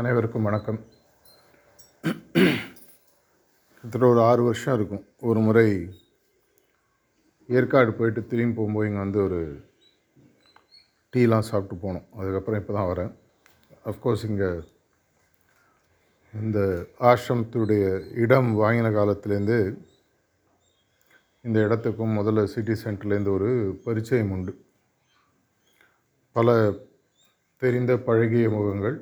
அனைவருக்கும் 0.00 0.46
வணக்கம். 0.46 0.78
கிட்டத்தட்ட 3.74 4.02
ஒரு 4.14 4.20
ஆறு 4.30 4.42
வருஷம் 4.46 4.74
இருக்கும். 4.78 5.04
ஒரு 5.28 5.40
முறை 5.46 5.64
ஏற்காடு 7.58 7.92
போயிட்டு 7.98 8.22
திரும்பி 8.32 8.56
போகும்போது 8.58 8.88
இங்கே 8.88 9.00
வந்து 9.04 9.20
ஒரு 9.26 9.38
டீலாம் 11.12 11.48
சாப்பிட்டு 11.50 11.78
போனோம். 11.86 12.06
அதுக்கப்புறம் 12.18 12.60
இப்போ 12.62 12.74
தான் 12.78 12.90
வரேன் 12.92 13.10
அஃப்கோர்ஸ் 13.92 14.26
இங்கே 14.30 14.50
இந்த 16.34 16.58
ஆசிரமத்துடைய 17.12 17.86
இடம் 18.24 18.52
வாங்கின 18.62 18.92
காலத்துலேருந்து 18.98 19.58
இந்த 21.48 21.58
இடத்துக்கும் 21.66 22.16
முதல்ல 22.20 22.48
சிட்டி 22.56 22.76
சென்டர்லேருந்து 22.84 23.36
ஒரு 23.38 23.50
பரிச்சயம் 23.88 24.34
உண்டு. 24.36 24.54
பல 26.36 26.60
தெரிந்த 27.62 27.92
பழகிய 28.08 28.48
முகங்கள் 28.58 28.98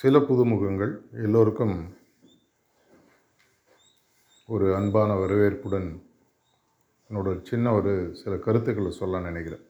சில 0.00 0.18
புதுமுகங்கள் 0.28 0.92
எல்லோருக்கும் 1.24 1.74
ஒரு 4.54 4.66
அன்பான 4.76 5.10
வரவேற்புடன் 5.22 5.88
என்னோட 7.08 7.30
சின்ன 7.48 7.72
ஒரு 7.78 7.92
சில 8.20 8.36
கருத்துக்களை 8.44 8.90
சொல்ல 8.98 9.20
நினைக்கிறேன். 9.26 9.64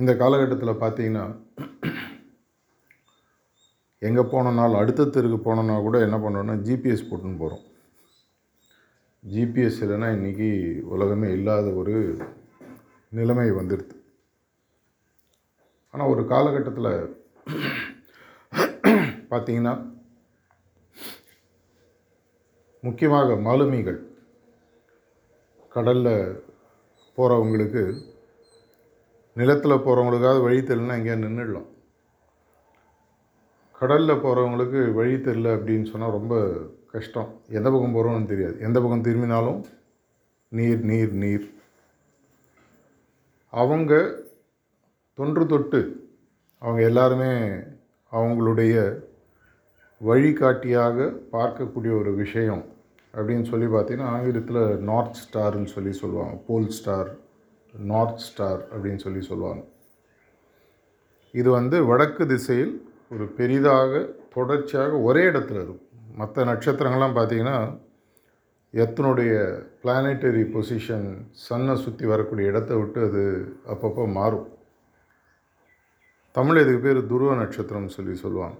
இந்த 0.00 0.14
காலகட்டத்தில் 0.22 0.80
பார்த்தீங்கன்னா 0.82 1.24
எங்கே 4.08 4.24
போனோம்னாலும் 4.34 4.80
அடுத்த 4.80 5.08
தெருக்கு 5.16 5.38
போனோம்னா 5.46 5.76
கூட 5.86 6.00
என்ன 6.06 6.18
பண்ணுறோன்னா 6.24 6.56
ஜிபிஎஸ் 6.68 7.08
போட்டுன்னு 7.12 7.42
போகிறோம் 7.44 7.64
ஜிபிஎஸ் 9.36 9.80
இல்லைன்னா 9.84 10.10
இன்றைக்கி 10.18 10.50
உலகமே 10.96 11.30
இல்லாத 11.38 11.70
ஒரு 11.82 11.96
நிலைமை 13.20 13.48
வந்துடுது. 13.60 13.96
ஆனால் 15.94 16.12
ஒரு 16.14 16.22
காலகட்டத்தில் 16.34 16.92
பார்த்தீங்கன்னா 19.30 19.74
முக்கியமாக 22.80 23.34
மாலுமிகள் 23.34 23.98
கடலில் 25.68 26.44
போகிறவங்களுக்கு 27.16 28.02
நிலத்தில் 29.34 29.72
போகிறவங்களுக்காவது 29.72 30.42
வழி 30.42 30.58
தெரியலனா 30.60 30.96
எங்கேயா 30.98 31.18
நின்றுடலாம் 31.24 31.68
கடலில் 33.72 34.22
போகிறவங்களுக்கு 34.22 34.92
வழி 34.92 35.14
தெரில 35.14 35.52
அப்படின்னு 35.56 35.90
சொன்னால் 35.90 36.10
ரொம்ப 36.10 36.56
கஷ்டம். 36.90 37.40
எந்த 37.48 37.70
பக்கம் 37.70 37.94
போகிறோம்னு 37.94 38.26
தெரியாது. 38.26 38.56
எந்த 38.60 38.80
பக்கம் 38.80 39.02
திரும்பினாலும் 39.02 39.64
நீர் 40.48 40.82
நீர் 40.84 41.12
நீர். 41.12 41.54
அவங்க 43.50 44.22
தொன்று 45.14 45.46
தொட்டு 45.46 46.09
அவங்க 46.62 46.82
எல்லாருமே 46.82 47.32
அவங்களுடைய 48.12 48.74
வழிகாட்டியாக 50.00 50.98
பார்க்கக்கூடிய 51.32 51.90
ஒரு 52.00 52.12
விஷயம் 52.14 52.64
அப்படின்னு 53.14 53.44
சொல்லி 53.44 53.66
பார்த்தீங்கன்னா 53.66 54.12
ஆங்கிலத்தில் 54.16 54.78
நார்த் 54.90 55.18
ஸ்டார்னு 55.22 55.64
சொல்லி 55.64 55.92
சொல்லுவாங்க. 55.92 56.34
போல் 56.46 56.68
ஸ்டார் 56.68 57.10
நார்த் 57.74 58.22
ஸ்டார் 58.26 58.60
அப்படின்னு 58.72 58.96
சொல்லி 58.96 59.20
சொல்லுவாங்க. 59.20 59.62
இது 61.32 61.50
வந்து 61.50 61.84
வடக்கு 61.84 62.26
திசையில் 62.26 62.74
ஒரு 63.10 63.26
பெரிதாக 63.26 64.02
தொடர்ச்சியாக 64.34 65.00
ஒரே 65.00 65.22
இடத்துல 65.24 65.60
இருக்கும். 65.62 65.84
மற்ற 66.14 66.44
நட்சத்திரங்கள்லாம் 66.44 67.18
பார்த்திங்கன்னா 67.18 67.58
எத்தனுடைய 68.74 69.34
பிளானட்டரி 69.82 70.42
பொசிஷன் 70.54 71.08
சன்னை 71.48 71.74
சுற்றி 71.74 72.06
வரக்கூடிய 72.06 72.48
இடத்த 72.48 72.76
விட்டு 72.76 73.00
அது 73.08 73.22
அப்பப்போ 73.66 74.12
மாறும். 74.12 74.48
தமிழ் 76.36 76.60
இதுக்கு 76.62 76.82
பேர் 76.84 76.98
துருவ 77.12 77.30
நட்சத்திரம்னு 77.42 77.94
சொல்லி 77.96 78.14
சொல்லுவாங்க. 78.24 78.58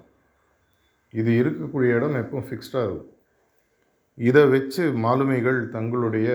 இது 1.20 1.30
இருக்கக்கூடிய 1.42 1.96
இடம் 1.96 2.16
எப்பவும் 2.22 2.46
ஃபிக்ஸ்டாக 2.48 2.86
இருக்கும். 2.88 3.12
இதை 4.28 4.42
வச்சு 4.54 4.82
மாலுமிகள் 5.04 5.60
தங்களுடைய 5.76 6.28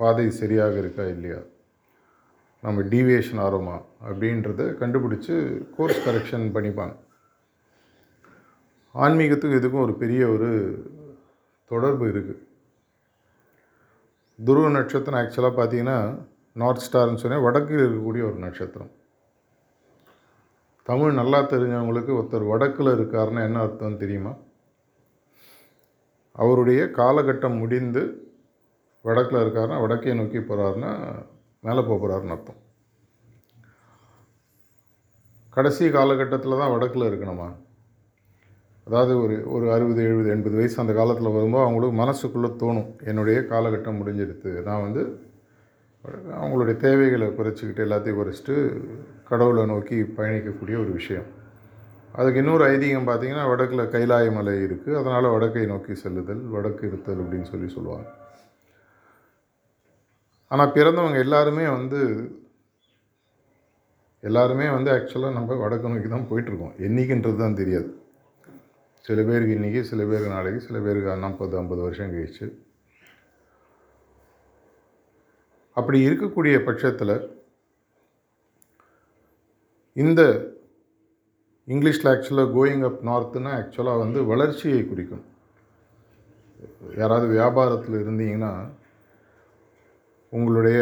பாதை 0.00 0.26
சரியாக 0.40 0.74
இருக்கா 0.82 1.04
இல்லையா? 1.14 1.40
நம்ம 2.64 2.82
டீவியேஷன் 2.92 3.42
ஆகிறோமா 3.44 3.76
அப்படின்றத 4.08 4.68
கண்டுபிடிச்சி 4.82 5.34
கோர்ஸ் 5.76 6.04
கரெக்ஷன் 6.08 6.46
பண்ணிப்பாங்க. 6.56 6.94
ஆன்மீகத்துக்கும் 9.04 9.58
இதுக்கும் 9.60 9.84
ஒரு 9.86 9.94
பெரிய 10.02 10.22
ஒரு 10.34 10.50
தொடர்பு 11.70 12.06
இருக்குது 12.12 12.42
துருவ 14.38 14.70
நட்சத்திரம் 14.78 15.20
ஆக்சுவலாக 15.20 15.58
பார்த்தீங்கன்னா 15.58 15.98
நார்த் 16.62 16.86
ஸ்டார்னு 16.86 17.22
சொன்னால் 17.22 17.46
வடக்கில் 17.46 17.84
இருக்கக்கூடிய 17.84 18.22
ஒரு 18.30 18.38
நட்சத்திரம். 18.46 18.92
தமிழ் 20.88 21.12
நல்லா 21.12 21.38
தெரிஞ்சவங்களுக்கு 21.52 22.12
ஒருத்தர் 22.18 22.50
வடக்கில் 22.50 22.96
இருக்காருன்னா 22.96 23.42
என்ன 23.48 23.60
அர்த்தம் 23.60 24.00
தெரியுமா? 24.02 24.32
அவருடைய 26.36 26.80
காலகட்டம் 27.00 27.58
முடிந்து 27.58 28.02
வடக்கில் 29.04 29.42
இருக்காருன்னா 29.42 29.78
வடக்கே 29.82 30.14
நோக்கி 30.14 30.38
போகிறாருன்னா 30.38 30.90
மேலே 31.60 31.80
போக 31.80 31.96
போகிறாருன்னு 31.96 32.34
அர்த்தம். 32.36 32.60
கடைசி 35.56 35.90
காலகட்டத்தில் 35.90 36.60
தான் 36.60 36.74
வடக்கில் 36.74 37.08
இருக்கணுமா? 37.10 37.48
அதாவது 38.86 39.12
ஒரு 39.22 39.34
ஒரு 39.54 39.66
அறுபது 39.72 40.00
எழுபது 40.02 40.28
எண்பது 40.30 40.56
வயசு 40.56 40.76
அந்த 40.82 40.92
காலத்தில் 40.92 41.34
வரும்போது 41.34 41.64
அவங்களுக்கு 41.64 41.96
மனசுக்குள்ளே 42.02 42.50
தோணும் 42.62 42.88
என்னுடைய 43.10 43.40
காலகட்டம் 43.52 43.98
முடிஞ்சிடுது 44.00 44.52
நான் 44.68 44.84
வந்து 44.86 45.02
அவங்களுடைய 46.04 46.76
தேவைகளை 46.84 47.26
குறைச்சிக்கிட்டு 47.38 47.84
எல்லாத்தையும் 47.86 48.18
குறைச்சிட்டு 48.20 48.54
கடவுளை 49.28 49.64
நோக்கி 49.72 49.98
பயணிக்கக்கூடிய 50.16 50.76
ஒரு 50.84 50.92
விஷயம். 51.00 51.28
அதுக்கு 52.18 52.40
இன்னொரு 52.42 52.64
ஐதீகம் 52.72 53.06
பார்த்திங்கன்னா 53.08 53.44
வடக்கில் 53.50 53.90
கைலாய 53.94 54.32
மலை 54.36 54.54
இருக்குது 54.66 54.98
அதனால் 55.00 55.34
வடக்கை 55.34 55.64
நோக்கி 55.72 55.94
செல்லுதல் 56.02 56.42
வடக்கு 56.54 56.82
இருத்தல் 56.90 57.22
அப்படின்னு 57.22 57.50
சொல்லி 57.52 57.68
சொல்லுவாங்க. 57.76 58.08
ஆனால் 60.50 60.72
பிறந்தவங்க 60.76 61.18
எல்லாருமே 61.26 61.66
வந்து 61.76 62.00
எல்லாருமே 64.30 64.66
வந்து 64.74 64.90
ஆக்சுவலாக 64.96 65.36
நம்ம 65.36 65.54
வடக்கு 65.62 65.92
நோக்கி 65.92 66.08
தான் 66.08 66.28
போயிட்டுருக்கோம். 66.30 66.74
என்றைக்குன்றது 66.86 67.38
தான் 67.44 67.60
தெரியாது. 67.60 67.88
சில 69.06 69.22
பேருக்கு 69.28 69.56
இன்றைக்கி 69.58 69.80
சில 69.92 70.02
பேருக்கு 70.10 70.34
நாளைக்கு 70.34 70.60
சில 70.66 70.78
பேருக்கு 70.84 71.16
நாற்பது 71.24 71.56
ஐம்பது 71.60 71.82
வருஷம் 71.86 72.12
கழிச்சு. 72.12 72.46
அப்படி 75.74 76.06
இருக்கக்கூடிய 76.08 76.64
பட்சத்தில் 76.64 77.14
இந்த 79.92 80.22
இங்கிலீஷில் 81.66 82.10
ஆக்சுவலாக 82.12 82.54
கோயிங் 82.58 82.84
அப் 82.84 83.04
நார்த்துனா 83.06 83.50
ஆக்சுவலாக 83.60 83.98
வந்து 83.98 84.24
வளர்ச்சியை 84.24 84.88
குறிக்கும். 84.88 85.24
யாராவது 86.96 87.26
வியாபாரத்தில் 87.38 88.00
இருந்தீங்கன்னா 88.02 88.52
உங்களுடைய 90.28 90.80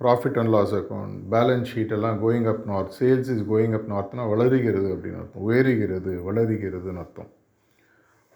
profit 0.00 0.38
and 0.38 0.48
loss 0.48 0.74
account 0.74 1.16
balance 1.30 1.66
sheet 1.74 1.90
எல்லாம் 1.90 2.28
going 2.28 2.48
up 2.48 2.66
north 2.66 2.94
sales 2.98 3.30
is 3.34 3.44
going 3.50 3.74
up 3.78 3.90
நார்த்னா 3.92 4.28
வளருகிறது 4.28 4.88
அப்படின்னு 4.94 5.20
அர்த்தம். 5.22 5.48
உயருகிறது 5.48 6.12
வளருகிறதுன்னு 6.28 6.98
அர்த்தம். 6.98 7.30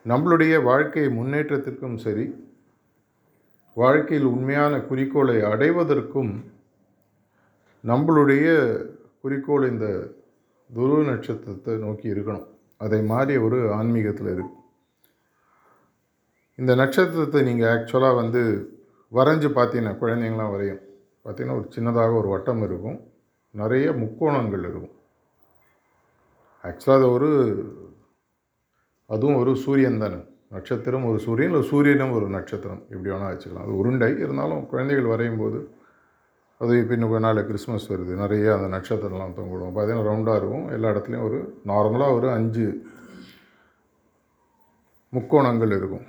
நம்மளுடைய 0.09 0.63
வாழ்க்கை 0.63 1.07
முன்னேற்றத்திற்கும் 1.07 1.97
சரி 1.97 2.27
வாழ்க்கையில் 3.81 4.31
உண்மையான 4.35 4.75
குறிக்கோளை 4.89 5.37
அடைவதற்கும் 5.51 6.33
நம்மளுடைய 7.85 8.47
குறிக்கோள் 9.23 9.65
இந்த 9.73 9.87
துருவ 10.71 10.99
நட்சத்திரத்தை 11.11 11.75
நோக்கி 11.85 12.07
இருக்கணும். 12.15 12.49
அதை 12.85 12.99
மாறி 13.13 13.35
ஒரு 13.47 13.59
ஆன்மீகத்தில் 13.79 14.31
இருக்கு. 14.35 14.57
இந்த 16.59 16.73
நட்சத்திரத்தை 16.75 17.41
நீங்கள் 17.49 17.71
ஆக்சுவலாக 17.75 18.21
வந்து 18.23 18.43
வரைஞ்சி 19.13 19.49
பார்த்தீங்கன்னா 19.59 19.95
குழந்தைங்களாம் 20.03 20.55
வரையும். 20.55 20.83
பார்த்தீங்கன்னா 21.25 21.59
ஒரு 21.61 21.69
சின்னதாக 21.77 22.19
ஒரு 22.21 22.29
வட்டம் 22.35 22.63
இருக்கும். 22.69 22.99
நிறைய 23.55 23.87
முக்கோணங்கள் 24.03 24.65
இருக்கும். 24.67 24.95
ஆக்சுவலாக 26.65 27.01
அது 27.01 27.09
ஒரு 27.17 27.31
அதுவும் 29.11 29.41
ஒரு 29.43 29.53
சூரியன் 29.57 30.03
தானே. 30.03 30.21
நட்சத்திரம் 30.55 31.09
ஒரு 31.11 31.19
சூரியன் 31.25 31.53
இல்லை 31.53 31.67
சூரியனும் 31.73 32.15
ஒரு 32.19 32.27
நட்சத்திரம். 32.37 32.81
இப்படி 32.93 33.11
வேணால் 33.11 33.33
வச்சுக்கலாம். 33.35 33.67
அது 33.67 33.77
உருண்டை. 33.81 34.09
இருந்தாலும் 34.25 34.63
குழந்தைகள் 34.73 35.13
வரையும் 35.13 35.43
போது 35.43 35.61
அது 36.63 36.73
இப்போ 36.81 36.93
இன்னும் 36.95 37.11
கொஞ்ச 37.11 37.25
நாள் 37.27 37.47
கிறிஸ்மஸ் 37.51 37.87
வருது. 37.93 38.15
நிறைய 38.23 38.47
அந்த 38.57 38.67
நட்சத்திரம்லாம் 38.77 39.37
தொங்கிடுவோம் 39.37 39.77
பார்த்தீங்கன்னா 39.77 40.09
ரவுண்டாக 40.09 40.41
இருக்கும். 40.41 40.67
எல்லா 40.77 40.89
இடத்துலையும் 40.95 41.27
ஒரு 41.29 41.39
நார்மலாக 41.71 42.17
ஒரு 42.19 42.29
அஞ்சு 42.31 42.67
முக்கோணங்கள் 45.13 45.73
இருக்கும். 45.79 46.05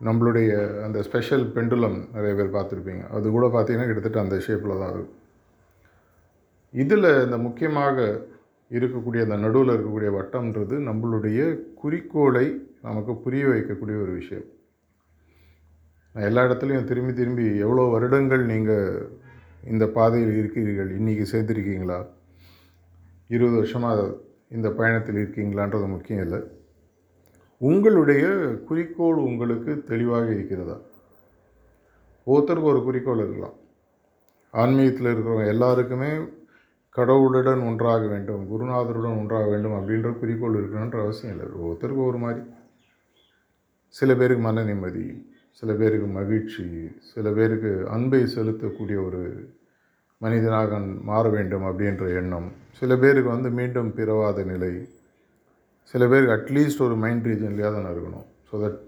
நம்மளுடைய 0.00 0.50
அந்த 0.86 0.98
ஸ்பெஷல் 1.02 1.44
பெண்டுலம் 1.56 1.98
நிறைய 2.14 2.32
பேர் 2.38 2.56
பார்த்துருப்பீங்க. 2.56 3.04
அது 3.16 3.26
கூட 3.36 3.46
பார்த்தீங்கன்னா 3.46 3.88
கிட்டத்தட்ட 3.90 4.24
அந்த 4.24 4.38
ஷேப்பில் 4.46 4.80
தான் 4.82 4.92
இருக்கும். 4.94 5.20
இதில் 6.82 7.10
இந்த 7.26 7.36
முக்கியமாக 7.46 8.06
இருக்கக்கூடிய 8.70 9.20
அந்த 9.22 9.36
நடுவில் 9.36 9.72
இருக்கக்கூடிய 9.76 10.10
வட்டம்ன்றது 10.18 10.76
நம்மளுடைய 10.88 11.40
குறிக்கோளை 11.74 12.46
நமக்கு 12.82 13.16
புரிய 13.16 13.44
வைக்கக்கூடிய 13.46 13.96
ஒரு 14.02 14.12
விஷயம். 14.12 14.44
நான் 16.12 16.24
எல்லா 16.24 16.44
இடத்துலையும் 16.44 16.84
திரும்பி 16.84 17.12
திரும்பி 17.12 17.58
எவ்வளோ 17.58 17.82
வருடங்கள் 17.82 18.44
நீங்கள் 18.44 19.10
இந்த 19.64 19.86
பாதையில் 19.86 20.36
இருக்கிறீர்கள் 20.36 21.00
இன்றைக்கி 21.00 21.24
சேர்ந்துருக்கீங்களா? 21.32 22.06
இருபது 23.28 23.56
வருஷமாக 23.56 24.16
இந்த 24.48 24.70
பயணத்தில் 24.70 25.14
இருக்கீங்களான்றது 25.14 25.88
முக்கியம் 25.88 26.22
இல்லை. 26.22 26.40
உங்களுடைய 27.58 28.26
குறிக்கோள் 28.66 29.16
உங்களுக்கு 29.16 29.84
தெளிவாக 29.84 30.30
இருக்கிறதா? 30.30 30.80
ஒவ்வொருத்தருக்கும் 32.26 32.72
ஒரு 32.72 32.82
குறிக்கோள் 32.82 33.22
இருக்கலாம். 33.24 33.56
ஆன்மீகத்தில் 34.50 35.06
இருக்கிறவங்க 35.06 35.46
எல்லாருக்குமே 35.46 36.10
கடவுளுடன் 36.96 37.62
ஒன்றாக 37.68 38.02
வேண்டும் 38.12 38.42
குருநாதருடன் 38.50 39.18
ஒன்றாக 39.20 39.46
வேண்டும் 39.52 39.76
அப்படின்ற 39.78 40.10
குறிக்கோள் 40.20 40.58
இருக்கணுன்ற 40.60 40.98
அவசியம் 41.04 41.32
இல்லை. 41.34 41.46
ஒவ்வொருத்தருக்கும் 41.60 42.10
ஒரு 42.10 42.18
மாதிரி. 42.24 42.42
சில 43.98 44.10
பேருக்கு 44.20 44.42
மன 44.46 44.64
நிம்மதி 44.70 45.06
சில 45.60 45.72
பேருக்கு 45.80 46.08
மகிழ்ச்சி 46.18 46.64
சில 47.12 47.26
பேருக்கு 47.36 47.70
அன்பை 47.94 48.20
செலுத்தக்கூடிய 48.34 48.98
ஒரு 49.08 49.22
மனிதனாக 50.24 50.78
மாற 51.10 51.24
வேண்டும் 51.36 51.66
அப்படின்ற 51.68 52.04
எண்ணம். 52.20 52.48
சில 52.78 52.92
பேருக்கு 53.02 53.28
வந்து 53.34 53.50
மீண்டும் 53.58 53.90
பிறவாத 53.98 54.44
நிலை. 54.52 54.72
சில 55.92 56.02
பேருக்கு 56.10 56.36
அட்லீஸ்ட் 56.36 56.84
ஒரு 56.86 56.96
மைண்ட் 57.02 57.26
ரீஜன்லேயே 57.30 57.70
தான் 57.76 57.90
இருக்கணும். 57.94 58.26
ஸோ 58.48 58.60
தட் 58.62 58.80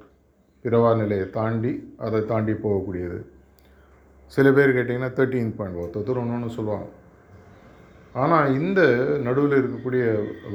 பிறவா 0.65 0.91
நிலையை 1.03 1.27
தாண்டி 1.39 1.73
அதை 2.07 2.21
தாண்டி 2.31 2.55
போகக்கூடியது. 2.65 3.19
சில 4.37 4.47
பேர் 4.57 4.77
கேட்டிங்கன்னா 4.77 5.11
தேர்ட்டீன் 5.19 5.53
பாயிண்ட் 5.59 5.81
ஒருத்தர் 5.83 6.21
ஒன்று 6.23 6.37
ஒன்று 6.39 6.57
சொல்லுவாங்க. 6.57 6.89
ஆனால் 8.15 8.55
இந்த 8.61 8.81
நடுவில் 9.27 9.59
இருக்கக்கூடிய 9.61 10.05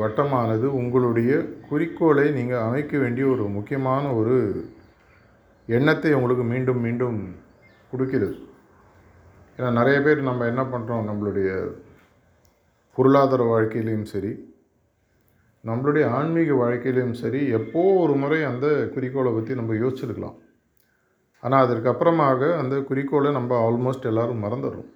வட்டமானது 0.01 0.67
உங்களுடைய 0.79 1.31
குறிக்கோளை 1.69 2.25
நீங்கள் 2.37 2.65
அமைக்க 2.67 2.93
வேண்டிய 2.97 3.25
ஒரு 3.33 3.43
முக்கியமான 3.57 4.13
ஒரு 4.19 4.37
எண்ணத்தை 5.67 6.13
உங்களுக்கு 6.13 6.45
மீண்டும் 6.53 6.81
மீண்டும் 6.85 7.19
கொடுக்கிறது. 7.91 8.35
ஏன்னா 9.57 9.69
நிறைய 9.79 9.97
பேர் 10.01 10.27
நம்ம 10.29 10.45
என்ன 10.51 10.63
பண்ணுறோம் 10.73 11.07
நம்மளுடைய 11.09 11.49
பொருளாதார 12.97 13.43
வாழ்க்கையிலையும் 13.51 14.09
சரி 14.13 14.31
நம்மளுடைய 15.63 16.05
ஆன்மீக 16.17 16.53
வாழ்க்கையிலையும் 16.63 17.19
சரி 17.21 17.41
எப்போ 17.57 17.81
ஒரு 18.03 18.13
முறை 18.21 18.39
அந்த 18.49 18.67
குறிக்கோளை 18.95 19.31
பற்றி 19.33 19.53
நம்ம 19.59 19.75
யோசிச்சிருக்கலாம். 19.83 20.37
ஆனால் 21.43 21.63
அதற்கப்புறமாக 21.65 22.41
அந்த 22.61 22.75
குறிக்கோளை 22.89 23.31
நம்ம 23.31 23.55
ஆல்மோஸ்ட் 23.67 24.09
எல்லோரும் 24.11 24.43
மறந்துடுறோம். 24.45 24.89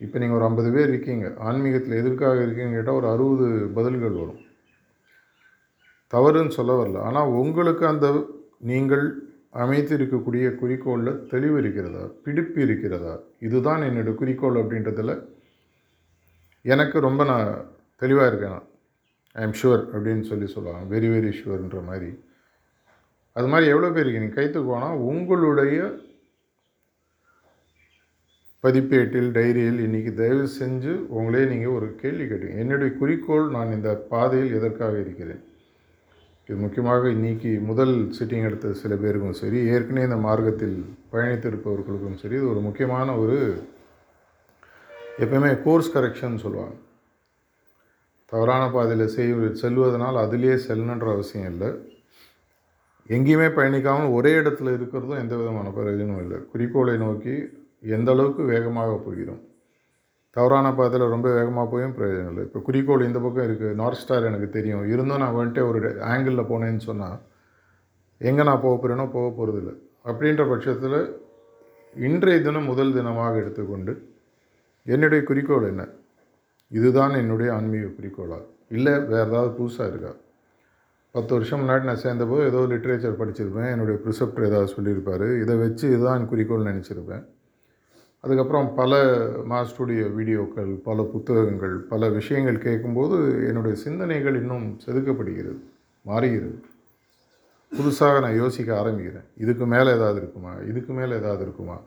இப்போ 0.00 0.18
நீங்கள் 0.18 0.36
ஒரு 0.36 0.44
ஐம்பது 0.44 0.72
பேர் 0.72 0.88
இருக்கீங்க 0.88 1.34
ஆன்மீகத்தில் 1.38 1.96
எதற்காக 1.96 2.44
இருக்கீங்கன்னு 2.44 2.72
கேட்டால் 2.72 2.94
ஒரு 2.94 3.08
அறுபது 3.08 3.66
பதில்கள் 3.74 4.10
வரும். 4.10 4.40
தவறுன்னு 6.12 6.48
சொல்ல 6.48 6.72
வரல. 6.82 7.00
ஆனால் 7.00 7.26
உங்களுக்கு 7.26 7.86
அந்த 7.86 8.06
நீங்கள் 8.58 9.26
அமைத்து 9.50 9.98
இருக்கக்கூடிய 9.98 10.44
குறிக்கோளில் 10.62 11.26
தெளிவு 11.26 11.58
இருக்கிறதா? 11.58 12.04
பிடிப்பு 12.24 12.62
இருக்கிறதா? 12.62 13.18
இதுதான் 13.38 13.82
என்னோடய 13.82 14.14
குறிக்கோள் 14.14 14.54
அப்படின்றதில் 14.54 15.26
எனக்கு 16.62 17.00
ரொம்ப 17.00 17.24
நான் 17.24 17.64
தெளிவாக 17.96 18.28
இருக்கேன் 18.28 18.50
நான். 18.50 18.66
ஐ 19.32 19.42
எம் 19.42 19.58
ஷுவர் 19.62 19.84
அப்படின்னு 19.94 20.20
சொல்லி 20.20 20.46
சொல்லுவாங்க. 20.46 20.96
வெரி 20.96 21.02
வெரி 21.02 21.32
ஷுவர்ன்ற 21.40 21.84
மாதிரி. 21.84 22.10
அது 23.32 23.46
மாதிரி 23.46 23.70
எவ்வளோ 23.70 23.92
பேர் 23.92 24.06
இருக்கீங்க? 24.06 24.34
கைத்துக்கு 24.34 24.68
போனால் 24.70 24.96
உங்களுடைய 24.96 25.78
பதிப்பேட்டில் 28.64 29.28
டைரியில் 29.34 29.76
இன்றைக்கி 29.84 30.12
தயவு 30.20 30.46
செஞ்சு 30.60 30.92
உங்களே 31.16 31.42
நீங்கள் 31.50 31.74
ஒரு 31.74 31.88
கேள்வி 32.00 32.24
கேட்டீங்க. 32.30 32.56
என்னுடைய 32.62 32.88
குறிக்கோள் 33.00 33.44
நான் 33.56 33.74
இந்த 33.76 33.90
பாதையில் 34.12 34.54
எதற்காக 34.58 34.94
இருக்கிறேன்? 35.00 35.42
இது 36.46 36.56
முக்கியமாக 36.62 37.08
இன்றைக்கி 37.08 37.50
முதல் 37.68 37.94
சிட்டிங் 38.16 38.46
எடுத்த 38.48 38.72
சில 38.80 38.94
பேருக்கும் 39.02 39.36
சரி 39.40 39.60
ஏற்கனவே 39.74 40.06
இந்த 40.08 40.18
மார்க்கத்தில் 40.24 40.74
பயணித்திருப்பவர்களுக்கும் 41.12 42.18
சரி 42.22 42.36
இது 42.38 42.50
ஒரு 42.54 42.62
முக்கியமான 42.66 43.14
ஒரு 43.16 43.38
எப்பயுமே 45.24 45.52
கோர்ஸ் 45.66 45.92
கரெக்ஷன் 45.98 46.42
சொல்லுவாங்க. 46.44 46.76
தவறான 48.32 48.64
பாதையில் 48.70 49.12
செய் 49.16 49.32
செல்வதனால் 49.62 50.20
அதிலே 50.24 50.58
செல்லணுன்ற 50.66 51.08
அவசியம் 51.16 51.48
இல்லை. 51.52 51.70
எங்கேயுமே 53.16 53.48
பயணிக்காமல் 53.60 54.14
ஒரே 54.18 54.34
இடத்துல 54.42 54.74
இருக்கிறதும் 54.78 55.22
எந்த 55.22 55.34
விதமான 55.36 55.68
பிரயோஜனமும் 55.78 56.22
இல்லை. 56.26 56.40
குறிக்கோளை 56.52 56.96
நோக்கி 57.06 57.36
எந்த 57.82 58.10
அளவுக்கு 58.14 58.42
வேகமாக 58.52 58.94
போகிறோம்? 59.06 59.42
தவறான 60.36 60.72
பாதையில் 60.78 61.12
ரொம்ப 61.12 61.28
வேகமாக 61.38 61.66
போயும் 61.72 61.94
பிரயோஜனம் 61.98 62.32
இல்லை. 62.32 62.42
இப்போ 62.48 62.60
குறிக்கோள் 62.66 63.06
இந்த 63.06 63.18
பக்கம் 63.24 63.46
இருக்குது 63.48 63.76
நார்த் 63.80 64.00
ஸ்டார் 64.00 64.28
எனக்கு 64.30 64.48
தெரியும். 64.56 64.82
இருந்தும் 64.92 65.22
நான் 65.22 65.36
வந்துட்டு 65.38 65.62
ஒரு 65.70 65.78
ஆங்கிளில் 66.10 66.48
போனேன்னு 66.50 66.82
சொன்னால் 66.88 67.18
எங்கே 68.20 68.42
நான் 68.48 68.62
போக 68.64 68.74
போகிறேனோ 68.74 69.06
போக 69.16 69.26
போகிறதில்ல 69.38 69.72
அப்படின்ற 70.08 70.42
பட்சத்தில் 70.50 70.98
இன்றைய 71.96 72.38
தினம் 72.46 72.68
முதல் 72.70 72.94
தினமாக 72.96 73.34
எடுத்துக்கொண்டு 73.42 73.92
என்னுடைய 74.86 75.20
குறிக்கோள் 75.30 75.66
என்ன? 75.70 75.82
இதுதான் 76.70 77.14
என்னுடைய 77.22 77.48
ஆன்மீக 77.56 77.86
குறிக்கோளாக 77.96 78.44
இல்லை 78.76 78.94
வேறு 79.10 79.28
ஏதாவது 79.30 79.50
புதுசாக 79.58 79.90
இருக்கா? 79.90 80.12
பத்து 81.14 81.32
வருஷம் 81.34 81.60
முன்னாடி 81.62 81.84
நான் 81.90 82.02
சேர்ந்தபோது 82.04 82.42
ஏதோ 82.50 82.60
லிட்ரேச்சர் 82.72 83.20
படிச்சிருப்பேன். 83.20 83.70
என்னுடைய 83.74 83.96
ப்ரிசெப்டர் 84.04 84.48
ஏதாவது 84.50 84.74
சொல்லியிருப்பார். 84.74 85.26
இதை 85.42 85.56
வச்சு 85.64 85.84
இதுதான் 85.94 86.28
குறிக்கோள் 86.32 86.68
நினச்சிருப்பேன். 86.70 87.24
அதுக்கப்புறம் 88.28 88.74
பல 88.74 88.94
மாஸ்டருடைய 89.50 90.02
வீடியோக்கள் 90.16 90.72
பல 90.88 91.02
புத்தகங்கள் 91.02 91.76
பல 91.92 92.08
விஷயங்கள் 92.08 92.58
கேட்கும்போது 92.58 93.16
என்னுடைய 93.46 93.76
சிந்தனைகள் 93.76 94.36
இன்னும் 94.40 94.80
செதுக்கப்படுகிறது 94.86 95.60
மாறுகிறது. 96.04 96.58
புதுசாக 97.72 98.20
நான் 98.20 98.36
யோசிக்க 98.36 98.70
ஆரம்பிக்கிறேன். 98.74 99.24
இதுக்கு 99.36 99.66
மேலே 99.66 99.90
ஏதாவது 99.92 100.18
இருக்குமா? 100.18 100.52
இதுக்கு 100.68 100.92
மேலே 100.92 101.14
ஏதாவது 101.16 101.42
இருக்குமா? 101.42 101.80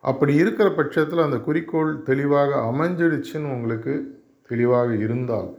அப்படி 0.00 0.34
இருக்கிற 0.34 0.70
பட்சத்தில் 0.70 1.26
அந்த 1.26 1.38
குறிக்கோள் 1.38 2.02
தெளிவாக 2.02 2.56
அமைஞ்சிடுச்சுன்னு 2.70 3.52
உங்களுக்கு 3.56 3.94
தெளிவாக 4.48 4.94
இருந்தால் 4.94 5.50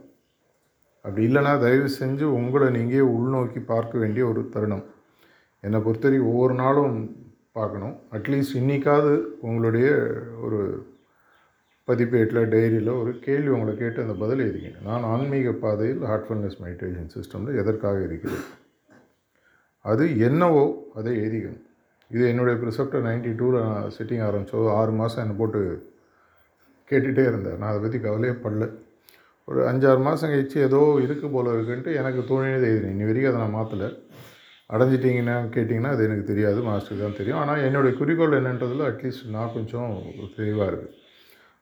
அப்படி 1.02 1.26
இல்லைனா 1.26 1.60
தயவு 1.60 1.88
செஞ்சு 2.00 2.22
உங்களை 2.22 2.68
நீங்கள் 2.70 3.10
உள்நோக்கி 3.16 3.60
பார்க்க 3.64 3.98
வேண்டிய 3.98 4.26
ஒரு 4.26 4.48
தருணம். 4.48 4.84
என்னை 5.60 5.80
பொறுத்தவரைக்கும் 5.80 6.32
ஒவ்வொரு 6.32 6.54
நாளும் 6.54 6.96
பார்க்கணும். 7.56 7.94
அட்லீஸ்ட் 8.16 8.58
இன்றைக்காவது 8.58 9.12
உங்களுடைய 9.46 9.88
ஒரு 10.44 10.60
பதிப்பேட்டில் 11.88 12.48
டைரியில் 12.52 12.90
ஒரு 13.00 13.10
கேள்வி 13.24 13.50
உங்களை 13.54 13.72
கேட்டு 13.80 14.04
அந்த 14.04 14.14
பதில் 14.22 14.42
எழுதிங்க 14.44 14.70
நான் 14.86 15.04
ஆன்மீக 15.12 15.52
பாதையில் 15.64 16.02
ஹார்ட்ஃபுல்னஸ் 16.10 16.56
மெடிடேஷன் 16.64 17.10
சிஸ்டமில் 17.14 17.58
எதற்காக 17.62 17.98
இருக்கிறேன்? 18.06 18.46
அது 19.84 20.04
என்னவோ 20.28 20.64
அதை 20.98 21.12
எழுதிக்கணும். 21.22 21.66
இது 22.14 22.24
என்னுடைய 22.30 22.54
ப்ரிசெப்டர் 22.62 23.04
நைன்டி 23.08 23.32
டூவில் 23.40 23.66
நான் 23.66 23.92
செட்டிங் 23.96 24.24
ஆரம்பித்தோ 24.28 24.62
ஆறு 24.78 24.94
மாதம் 25.00 25.22
என்னை 25.24 25.36
போட்டு 25.40 25.60
கேட்டுகிட்டே 26.90 27.26
இருந்தேன் 27.30 27.58
நான் 27.60 27.70
அதை 27.72 27.80
பற்றி 27.84 28.00
கவலையே 28.06 28.34
படல. 28.44 28.66
ஒரு 29.48 29.60
அஞ்சாறு 29.68 30.00
மாதம் 30.08 30.32
கழிச்சு 30.32 30.58
ஏதோ 30.68 30.80
இருக்குது 31.04 31.32
போல் 31.34 31.54
இருக்குன்ட்டு 31.54 31.92
எனக்கு 32.00 32.20
தோணியது 32.32 32.66
எழுதினேன். 32.70 32.94
இன்னி 32.94 33.08
வரைக்கும் 33.08 33.32
அதை 33.32 33.40
நான் 33.44 33.56
மாற்றலை 33.58 33.88
அடைஞ்சிட்டிங்கன்னா 34.70 35.36
கேட்டிங்கன்னா 35.54 35.92
அது 35.94 36.04
எனக்கு 36.08 36.24
தெரியாது 36.30 36.60
மாஸ்டருக்கு 36.68 37.06
தான் 37.06 37.18
தெரியும். 37.20 37.40
ஆனால் 37.40 37.62
என்னுடைய 37.68 37.92
குறிக்கோள் 37.98 38.38
என்னன்றதில் 38.40 38.84
அட்லீஸ்ட் 38.88 39.32
நான் 39.36 39.54
கொஞ்சம் 39.54 39.94
தெளிவாக 40.36 40.68
இருக்குது 40.70 40.94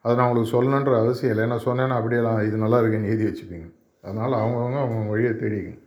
அதை 0.01 0.13
நான் 0.17 0.27
உங்களுக்கு 0.27 0.53
சொல்லணுன்ற 0.55 0.93
அவசியம் 1.03 1.31
இல்லை. 1.33 1.45
ஏன்னா 1.47 1.57
சொன்னேன்னா 1.65 1.97
அப்படியெல்லாம் 1.99 2.39
இது 2.47 2.57
நல்லா 2.63 2.79
இருக்குன்னு 2.81 3.09
எழுதி 3.13 3.25
வச்சுப்பீங்க. 3.29 3.67
அதனால் 4.03 4.35
அவங்கவுங்க 4.41 4.79
அவங்க 4.83 5.09
வழியை 5.13 5.33
தேடிக்கணும். 5.41 5.81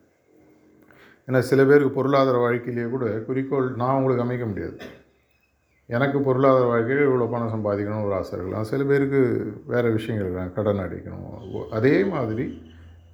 ஏன்னா 1.29 1.39
சில 1.39 1.61
பேருக்கு 1.65 1.97
பொருளாதார 1.97 2.37
வாழ்க்கையிலேயே 2.45 2.89
கூட 2.95 3.07
குறிக்கோள் 3.29 3.69
நான் 3.81 3.97
உங்களுக்கு 3.99 4.25
அமைக்க 4.25 4.47
முடியாது. 4.47 4.77
எனக்கு 5.89 6.19
பொருளாதார 6.27 6.67
வாழ்க்கையில் 6.67 7.07
இவ்வளோ 7.07 7.31
பணம் 7.33 7.55
சம்பாதிக்கணும் 7.55 8.05
ஒரு 8.07 8.15
ஆசை 8.19 8.33
இருக்கலாம். 8.37 8.69
சில 8.71 8.85
பேருக்கு 8.91 9.21
வேறு 9.73 9.97
விஷயங்கள் 9.97 10.27
இருக்கலாம். 10.27 10.53
கடன் 10.59 10.85
அடைக்கணும். 10.85 11.67
அதே 11.79 11.97
மாதிரி 12.05 12.47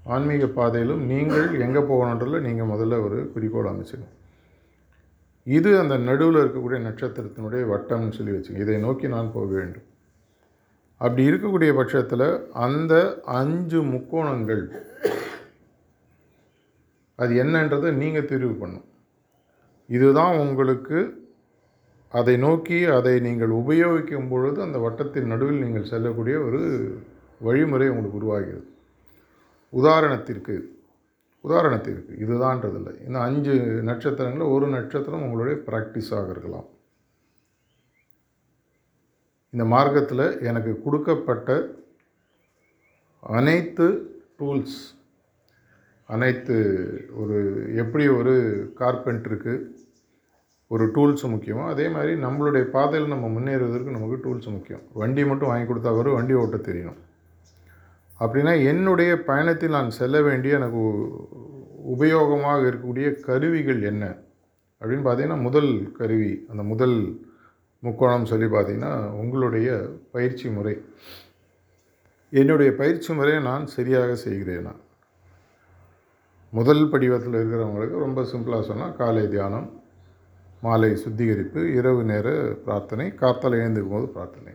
ஆன்மீக 0.05 0.47
பாதையிலும் 0.47 1.03
நீங்கள் 1.07 1.61
எங்கே 1.61 1.83
போகணுன்றதில் 1.91 2.47
நீங்கள் 2.47 2.71
முதல்ல 2.73 3.03
ஒரு 3.05 3.19
குறிக்கோள் 3.33 3.71
அமைச்சுக்கணும் 3.73 4.17
இது 5.47 5.79
அந்த 5.79 5.99
நடுவில் 5.99 6.41
இருக்கக்கூடிய 6.43 6.79
நட்சத்திரத்தினுடைய 6.87 7.63
வட்டம்னு 7.73 8.17
சொல்லி 8.17 8.33
வச்சுங்க 8.33 8.59
இதை 8.59 8.77
நோக்கி 8.79 9.09
நான் 9.09 9.33
போக 9.33 9.51
வேண்டும். 9.55 9.87
அப்படி 11.01 11.23
இருக்கக்கூடிய 11.31 11.75
பட்சத்தில் 11.75 12.27
அந்த 12.53 13.23
அஞ்சு 13.25 13.83
முக்கோணங்கள் 13.83 14.65
அது 17.17 17.35
என்னன்றதை 17.35 17.91
நீங்கள் 17.93 18.29
தெரிவு 18.33 18.53
பண்ணும் 18.53 18.87
இதுதான் 19.89 20.39
உங்களுக்கு 20.39 20.99
அதை 22.09 22.37
நோக்கி 22.37 22.85
அதை 22.85 23.21
நீங்கள் 23.21 23.51
உபயோகிக்கும் 23.51 24.29
பொழுது 24.29 24.63
அந்த 24.63 24.79
வட்டத்தின் 24.79 25.33
நடுவில் 25.33 25.63
நீங்கள் 25.65 25.85
செல்லக்கூடிய 25.85 26.37
ஒரு 26.41 26.61
வழிமுறை 27.41 27.89
உங்களுக்கு 27.89 28.21
உருவாகிறது. 28.21 28.67
உதாரணத்திற்கு 29.73 30.55
உதாரணத்திற்கு 31.45 32.13
இதுதான்றதில்லை. 32.25 32.95
இந்த 33.07 33.19
அஞ்சு 33.27 33.55
நட்சத்திரங்களில் 33.89 34.53
ஒரு 34.55 34.67
நட்சத்திரம் 34.77 35.25
உங்களுடைய 35.27 35.57
ப்ராக்டிஸாக 35.69 36.31
இருக்கலாம். 36.35 36.69
இந்த 39.55 39.65
மார்க்கத்தில் 39.75 40.27
எனக்கு 40.49 40.73
கொடுக்கப்பட்ட 40.85 41.51
அனைத்து 43.37 43.87
டூல்ஸ் 44.39 44.79
அனைத்து 46.09 46.57
ஒரு 47.23 47.39
எப்படி 47.83 48.05
ஒரு 48.19 48.35
கார்பெண்டருக்கு 48.81 49.55
ஒரு 50.75 50.85
டூல்ஸ் 50.95 51.25
முக்கியமோ 51.35 51.65
அதே 51.73 51.87
மாதிரி 51.95 52.13
நம்மளுடைய 52.25 52.65
பாதையில் 52.75 53.13
நம்ம 53.13 53.29
முன்னேறுவதற்கு 53.37 53.97
நமக்கு 53.97 54.19
டூல்ஸ் 54.25 54.49
முக்கியம். 54.57 54.83
வண்டி 55.01 55.23
மட்டும் 55.31 55.51
வாங்கி 55.51 55.67
கொடுத்தா 55.69 55.93
வரும் 55.97 56.17
வண்டி 56.19 56.35
ஓட்ட 56.43 56.59
தெரியணும் 56.69 57.01
அப்படின்னா 58.21 58.65
என்னுடைய 58.65 59.23
பயணத்தில் 59.23 59.71
நான் 59.71 59.91
செல்ல 59.91 60.23
வேண்டிய 60.23 60.55
எனக்கு 60.55 60.77
உ- 60.77 61.29
உபயோகமாக 61.97 62.63
இருக்கக்கூடிய 62.63 63.21
கருவிகள் 63.21 63.83
என்ன? 63.83 64.17
அப்படின்னு 64.81 65.09
பார்த்தீங்கன்னா 65.09 65.41
முதல் 65.41 65.93
கருவி 65.93 66.47
அந்த 66.49 66.63
முதல் 66.63 67.27
முக்கோணம் 67.81 68.25
சொல்லி 68.25 68.45
பார்த்தீங்கன்னா 68.45 69.11
உங்களுடைய 69.11 69.89
பயிற்சி 70.13 70.49
முறை. 70.49 70.83
என்னுடைய 72.31 72.73
பயிற்சி 72.75 73.15
முறையை 73.15 73.43
நான் 73.43 73.67
சரியாக 73.67 74.17
செய்கிறேனா? 74.29 74.75
முதல் 76.51 76.91
படிவத்தில் 76.91 77.35
இருக்கிறவங்களுக்கு 77.35 77.99
ரொம்ப 77.99 78.23
சிம்பிளாக 78.23 78.63
சொன்னால் 78.63 78.97
காலை 78.97 79.29
தியானம் 79.29 79.83
மாலை 80.63 80.97
சுத்திகரிப்பு 80.97 81.73
இரவு 81.75 82.05
நேர 82.05 82.55
பிரார்த்தனை 82.65 83.11
காத்தால் 83.11 83.57
எழுந்துக்கும் 83.57 83.91
போது 83.91 84.09
பிரார்த்தனை. 84.09 84.53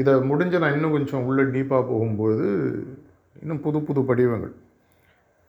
இதை 0.00 0.14
முடிஞ்ச 0.30 0.58
நான் 0.58 0.74
இன்னும் 0.76 0.94
கொஞ்சம் 0.96 1.24
உள்ளே 1.28 1.42
டீப்பாக 1.42 1.84
போகும்போது 1.90 2.46
இன்னும் 3.40 3.60
புது 3.60 3.78
புது 3.88 4.00
படிவங்கள். 4.10 4.54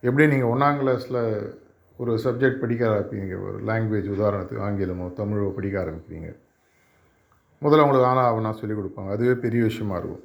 எப்படி 0.02 0.26
நீங்கள் 0.32 0.52
ஒன்றாம் 0.52 0.80
கிளாஸில் 0.82 1.22
ஒரு 2.02 2.12
சப்ஜெக்ட் 2.24 2.62
படிக்க 2.64 2.84
ஆரம்பிப்பீங்க? 2.90 3.34
ஒரு 3.46 3.58
லாங்குவேஜ் 3.70 4.08
உதாரணத்துக்கு 4.16 4.64
ஆங்கிலமோ 4.68 5.08
தமிழோ 5.20 5.50
படிக்க 5.58 5.76
ஆரம்பிப்பீங்க. 5.84 6.30
முதல்ல 7.62 7.84
அவங்களுக்கு 7.84 8.10
ஆனா 8.12 8.24
அவனா 8.28 8.52
சொல்லிக் 8.60 8.80
கொடுப்பாங்க. 8.80 9.12
அதுவே 9.16 9.34
பெரிய 9.46 9.64
விஷயமா 9.64 9.96
இருக்கும். 9.98 10.24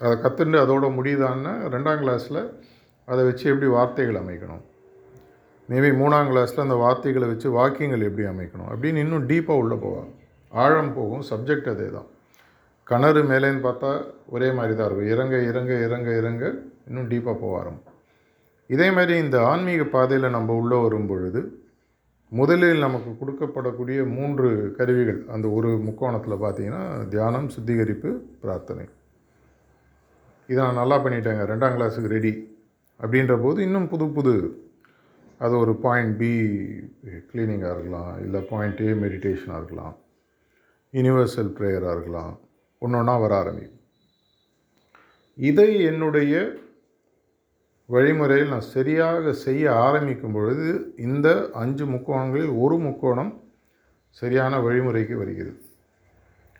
அதை 0.00 0.14
கற்றுண்டு 0.24 0.58
அதோட 0.64 0.86
முடியுதான்னா 0.98 1.52
ரெண்டாம் 1.74 2.02
கிளாஸில் 2.04 2.40
அதை 3.04 3.24
வச்சு 3.24 3.44
எப்படி 3.50 3.68
வார்த்தைகள் 3.76 4.20
அமைக்கணும்? 4.22 4.64
மேபி 5.68 5.90
மூணாம் 6.02 6.30
கிளாஸில் 6.32 6.66
அந்த 6.66 6.74
வார்த்தைகளை 6.84 7.28
வச்சு 7.28 7.48
வாக்கியங்கள் 7.50 8.06
எப்படி 8.10 8.28
அமைக்கணும்? 8.28 8.68
அப்படின்னு 8.72 9.02
இன்னும் 9.04 9.28
டீப்பாக 9.28 9.62
உள்ளே 9.62 9.76
போவாங்க. 9.86 10.12
ஆழம் 10.64 10.94
போகும். 10.94 11.24
சப்ஜெக்ட் 11.30 11.70
அதே 11.74 11.88
தான் 11.96 12.08
கிணறு 12.88 13.22
மேலேன்னு 13.30 13.62
பார்த்தா 13.66 13.90
ஒரே 14.34 14.48
மாதிரி 14.56 14.74
தான் 14.74 14.86
இருக்கும். 14.88 15.10
இறங்க 15.14 15.36
இறங்க 15.50 15.72
இறங்க 15.86 16.08
இறங்க 16.20 16.44
இன்னும் 16.88 17.08
டீப்பாக 17.12 17.36
போக 17.42 17.54
ஆரம்பிக்கும். 17.60 17.94
இதே 18.74 18.88
மாதிரி 18.96 19.14
இந்த 19.24 19.36
ஆன்மீக 19.50 19.82
பாதையில் 19.94 20.34
நம்ம 20.36 20.54
உள்ளே 20.60 20.78
வரும் 20.84 21.08
பொழுது 21.10 21.40
முதலில் 22.32 22.84
நமக்கு 22.84 23.10
கொடுக்கப்படக்கூடிய 23.20 23.98
மூன்று 24.16 24.48
கருவிகள் 24.78 25.20
அந்த 25.34 25.46
ஒரு 25.58 25.68
முக்கோணத்தில் 25.86 26.42
பார்த்தீங்கன்னா 26.44 26.82
தியானம் 27.12 27.48
சுத்திகரிப்பு 27.54 28.10
பிரார்த்தனை. 28.42 28.84
இதை 30.48 30.60
நான் 30.64 30.80
நல்லா 30.82 30.96
பண்ணிட்டேங்க. 31.04 31.44
ரெண்டாம் 31.52 31.76
கிளாஸுக்கு 31.76 32.14
ரெடி 32.16 32.32
அப்படின்ற 33.00 33.34
போது 33.44 33.58
இன்னும் 33.66 33.88
புது 33.92 34.06
புது 34.16 34.34
அது 35.44 35.54
ஒரு 35.62 35.72
பாயிண்ட் 35.84 36.14
பி 36.20 36.32
க்ளீனிங்காக 37.30 37.74
இருக்கலாம் 37.76 38.12
இல்லை 38.24 38.40
பாயிண்ட் 38.52 38.80
ஏ 38.86 38.92
மெடிடேஷனாக 39.04 39.60
இருக்கலாம் 39.60 39.96
யுனிவர்சல் 40.94 41.52
ப்ரேயராக 41.58 41.94
இருக்கலாம் 41.96 42.34
ஒன்று 42.82 42.98
ஒன்றா 43.00 43.14
வர 43.24 43.32
ஆரம்பிக்கும். 43.42 43.76
இதை 45.38 45.70
என்னுடைய 45.90 46.34
வழிமுறையில் 47.94 48.52
நான் 48.54 48.70
சரியாக 48.74 49.32
செய்ய 49.46 49.64
ஆரம்பிக்கும் 49.86 50.34
பொழுது 50.36 50.66
இந்த 51.06 51.28
அஞ்சு 51.62 51.84
முக்கோணங்களில் 51.92 52.52
ஒரு 52.64 52.76
முக்கோணம் 52.86 53.32
சரியான 54.20 54.58
வழிமுறைக்கு 54.66 55.14
வருகிறது. 55.22 55.58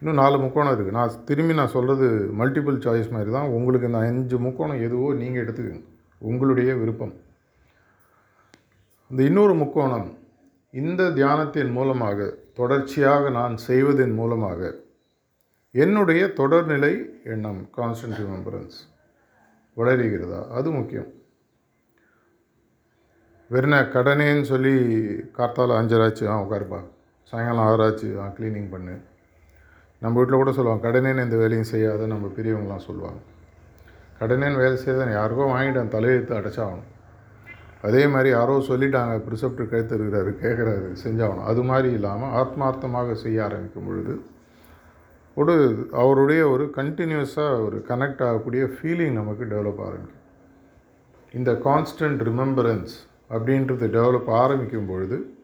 இன்னும் 0.01 0.21
நாலு 0.23 0.37
முக்கோணம் 0.43 0.73
இருக்குது 0.73 0.97
நான் 0.99 1.15
திரும்பி 1.29 1.55
நான் 1.61 1.75
சொல்கிறது 1.77 2.09
மல்டிபிள் 2.41 2.77
சாய்ஸ் 2.85 3.15
மாதிரி 3.15 3.31
தான். 3.37 3.53
உங்களுக்கு 3.57 3.89
இந்த 3.91 4.01
அஞ்சு 4.09 4.37
முக்கோணம் 4.47 4.83
எதுவோ 4.87 5.09
நீங்கள் 5.23 5.43
எடுத்துக்கோங்க. 5.45 5.85
உங்களுடைய 6.31 6.71
விருப்பம். 6.83 7.15
இந்த 9.11 9.21
இன்னொரு 9.31 9.55
முக்கோணம் 9.63 10.09
இந்த 10.75 11.03
தியானத்தின் 11.19 11.73
மூலமாக 11.79 12.29
தொடர்ச்சியாக 12.59 13.31
நான் 13.39 13.55
செய்வதன் 13.69 14.15
மூலமாக 14.21 14.61
என்னுடைய 15.85 16.23
தொடர்நிலை 16.41 16.93
எண்ணம் 17.33 17.61
கான்ஸ்டன்ட் 17.77 18.19
ரிமெம்பரன்ஸ் 18.21 18.77
வளருகிறதா? 19.77 20.41
அது 20.59 20.69
முக்கியம். 20.71 21.09
வெறும் 23.51 23.77
கடனேன்னு 23.97 24.47
சொல்லி 24.53 24.73
கார்த்தால 25.37 25.77
அஞ்சராச்சு 25.81 26.25
ஆ 26.33 26.37
உட்காருப்பா. 26.45 26.81
சாயங்காலம் 27.33 27.69
ஆறாச்சு 27.71 28.09
ஆ 28.23 28.27
க்ளீனிங் 28.39 28.71
பண்ணு. 28.71 28.95
நம்ம 30.03 30.17
வீட்டில் 30.19 30.41
கூட 30.41 30.53
சொல்லுவாங்க 30.53 30.83
கடனேன்னு 30.89 31.25
எந்த 31.27 31.37
வேலையும் 31.43 31.71
செய்யாத 31.73 32.07
நம்ம 32.07 32.31
பெரியவங்களாம் 32.39 32.87
சொல்லுவாங்க. 32.89 33.21
கடனேன்னு 34.21 34.63
வேலை 34.65 34.77
செய்யாத 34.77 35.11
யாருக்கோ 35.19 35.47
வாங்கிட்டேன் 35.55 35.95
தலையெழுத்து 35.97 36.39
அடைச்சாகணும். 36.39 36.89
அதே 37.83 38.03
மாதிரி 38.07 38.31
யாரோ 38.39 38.57
சொல்லிட்டாங்க 38.71 39.17
ப்ரிசப்டர் 39.27 39.71
கழுத்து 39.73 39.99
இருக்கிறாரு 39.99 40.33
கேட்குறாரு 40.45 40.89
செஞ்சாகணும். 41.05 41.47
அது 41.53 41.63
மாதிரி 41.63 41.91
இல்லாமல் 41.99 42.35
ஆத்மார்த்தமாக 42.41 43.15
செய்ய 43.25 43.45
ஆரம்பிக்கும் 43.45 43.89
பொழுது 43.91 44.15
ஒரு 45.39 45.89
அவருடைய 45.93 46.49
ஒரு 46.49 46.65
கண்டினியூஸாக 46.77 47.65
ஒரு 47.65 47.85
கனெக்ட் 47.89 48.23
ஆகக்கூடிய 48.23 48.65
ஃபீலிங் 48.65 49.11
நமக்கு 49.11 49.45
டெவலப் 49.45 49.81
ஆரம்பிக்கும். 49.81 50.17
இந்த 51.33 51.53
கான்ஸ்டன்ட் 51.53 52.23
ரிமெம்பரன்ஸ் 52.29 52.95
அப்படின்றது 53.31 53.87
டெவலப் 53.97 54.27
ஆரம்பிக்கும் 54.27 54.87
பொழுது 54.87 55.35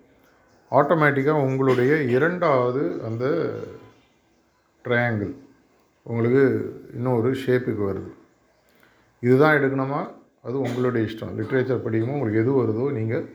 ஆட்டோமேட்டிக்காக 0.71 1.45
உங்களுடைய 1.45 2.03
இரண்டாவது 2.03 3.03
அந்த 3.05 3.53
ட்ரையாங்கிள் 4.85 5.35
உங்களுக்கு 6.03 6.45
இன்னொரு 6.95 7.33
ஷேப்புக்கு 7.33 7.85
வருது. 7.89 8.13
இதுதான் 9.21 9.57
எடுக்கணுமா? 9.57 10.15
அது 10.43 10.61
உங்களுடைய 10.61 11.07
இஷ்டம். 11.07 11.41
லிட்ரேச்சர் 11.41 11.83
படிக்குமோ 11.85 12.13
உங்களுக்கு 12.13 12.41
எது 12.41 12.53
வருதோ 12.53 12.93
நீங்கள் 12.93 13.29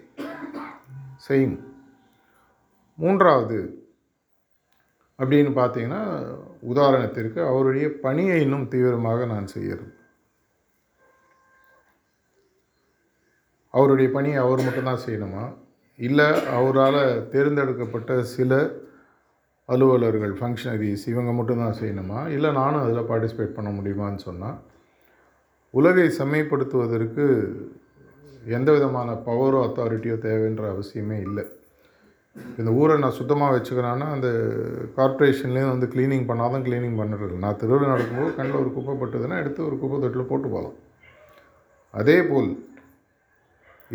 செய்யும் 1.16 1.74
மூன்றாவது 2.96 3.84
அப்படின்னு 5.20 5.52
பார்த்தீங்கன்னா 5.62 6.02
உதாரணத்திற்கு 6.74 7.40
அவருடைய 7.52 7.88
பணியை 8.06 8.42
இன்னும் 8.42 8.68
தீவிரமாக 8.68 9.26
நான் 9.26 9.48
செய்யறது. 9.48 9.94
அவருடைய 13.74 14.12
பணியை 14.12 14.38
அவர் 14.44 14.64
மட்டும்தான் 14.64 15.04
செய்யணுமா? 15.08 15.44
இல்லை 16.00 16.28
அவரால் 16.58 17.02
தேர்ந்தெடுக்கப்பட்ட 17.30 18.24
சில 18.24 18.54
அலுவலர்கள் 19.66 20.34
ஃபங்க்ஷனரிஸ் 20.40 21.04
இவங்க 21.06 21.32
மட்டும்தான் 21.32 21.80
செய்யணுமா? 21.82 22.28
இல்லை 22.36 22.52
நானும் 22.52 22.84
அதில் 22.84 23.10
பார்ட்டிசிபேட் 23.10 23.58
பண்ண 23.58 23.70
முடியுமான்னு 23.70 24.26
சொன்னால் 24.28 24.58
உலகை 25.70 26.08
செம்மைப்படுத்துவதற்கு 26.20 27.26
எந்த 28.46 28.72
விதமான 28.72 29.10
பவரோ 29.28 29.60
அத்தாரிட்டியோ 29.68 30.16
தேவைன்ற 30.28 30.64
அவசியமே 30.74 31.18
இல்லை. 31.28 31.46
இந்த 32.60 32.70
ஊரை 32.80 32.96
நான் 33.04 33.18
சுத்தமாக 33.18 33.54
வச்சுக்கிறேன்னா 33.56 34.08
அந்த 34.16 34.30
கார்ப்பரேஷன்லேயும் 34.98 35.74
வந்து 35.74 35.88
க்ளீனிங் 35.94 36.26
பண்ணால் 36.30 36.54
தான் 36.56 36.66
க்ளீனிங் 36.68 36.98
பண்ணுறது. 37.02 37.36
நான் 37.44 37.60
தெருவில் 37.62 37.92
நடக்கும்போது 37.94 38.32
கண்ணில் 38.38 38.62
ஒரு 38.62 38.72
குப்பை 38.78 38.96
பட்டுதுன்னா 39.02 39.38
எடுத்து 39.44 39.62
ஒரு 39.70 39.76
குப்பை 39.82 40.00
தொட்டில் 40.04 40.30
போட்டு 40.32 40.48
போகலாம். 40.56 40.78
அதே 42.02 42.18
போல் 42.30 42.50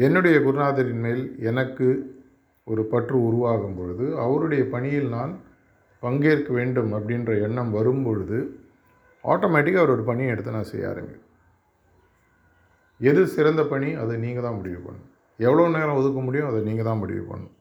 என்னுடைய 0.07 0.37
குருநாதரின் 0.45 1.03
மேல் 1.07 1.25
எனக்கு 1.51 1.89
ஒரு 2.73 2.83
பற்று 2.93 3.17
உருவாகும் 3.29 3.77
பொழுது 3.79 4.07
அவருடைய 4.25 4.63
பணியில் 4.75 5.09
நான் 5.17 5.33
பங்கேற்க 6.03 6.51
வேண்டும் 6.59 6.91
அப்படின்ற 6.99 7.33
எண்ணம் 7.47 7.75
வரும் 7.77 8.05
பொழுது 8.07 8.39
ஆட்டோமேட்டிக்காக 9.33 9.83
அவரோட 9.83 10.03
பணியை 10.09 10.31
எடுத்து 10.33 10.57
நான் 10.57 10.71
செய்ய 10.71 10.91
ஆரம்பிப்பேன். 10.93 11.21
எது 13.11 13.23
சிறந்த 13.35 13.63
பணி 13.73 13.89
அதை 14.03 14.17
நீங்கள் 14.25 14.47
தான் 14.47 14.59
முடிவு 14.61 14.81
பண்ணணும். 14.87 15.11
எவ்வளோ 15.47 15.69
நேரம் 15.77 15.99
ஒதுக்க 16.01 16.21
முடியும் 16.27 16.51
அதை 16.51 16.61
நீங்கள் 16.69 16.89
தான் 16.89 17.01
முடிவு 17.03 17.23
பண்ணணும். 17.31 17.54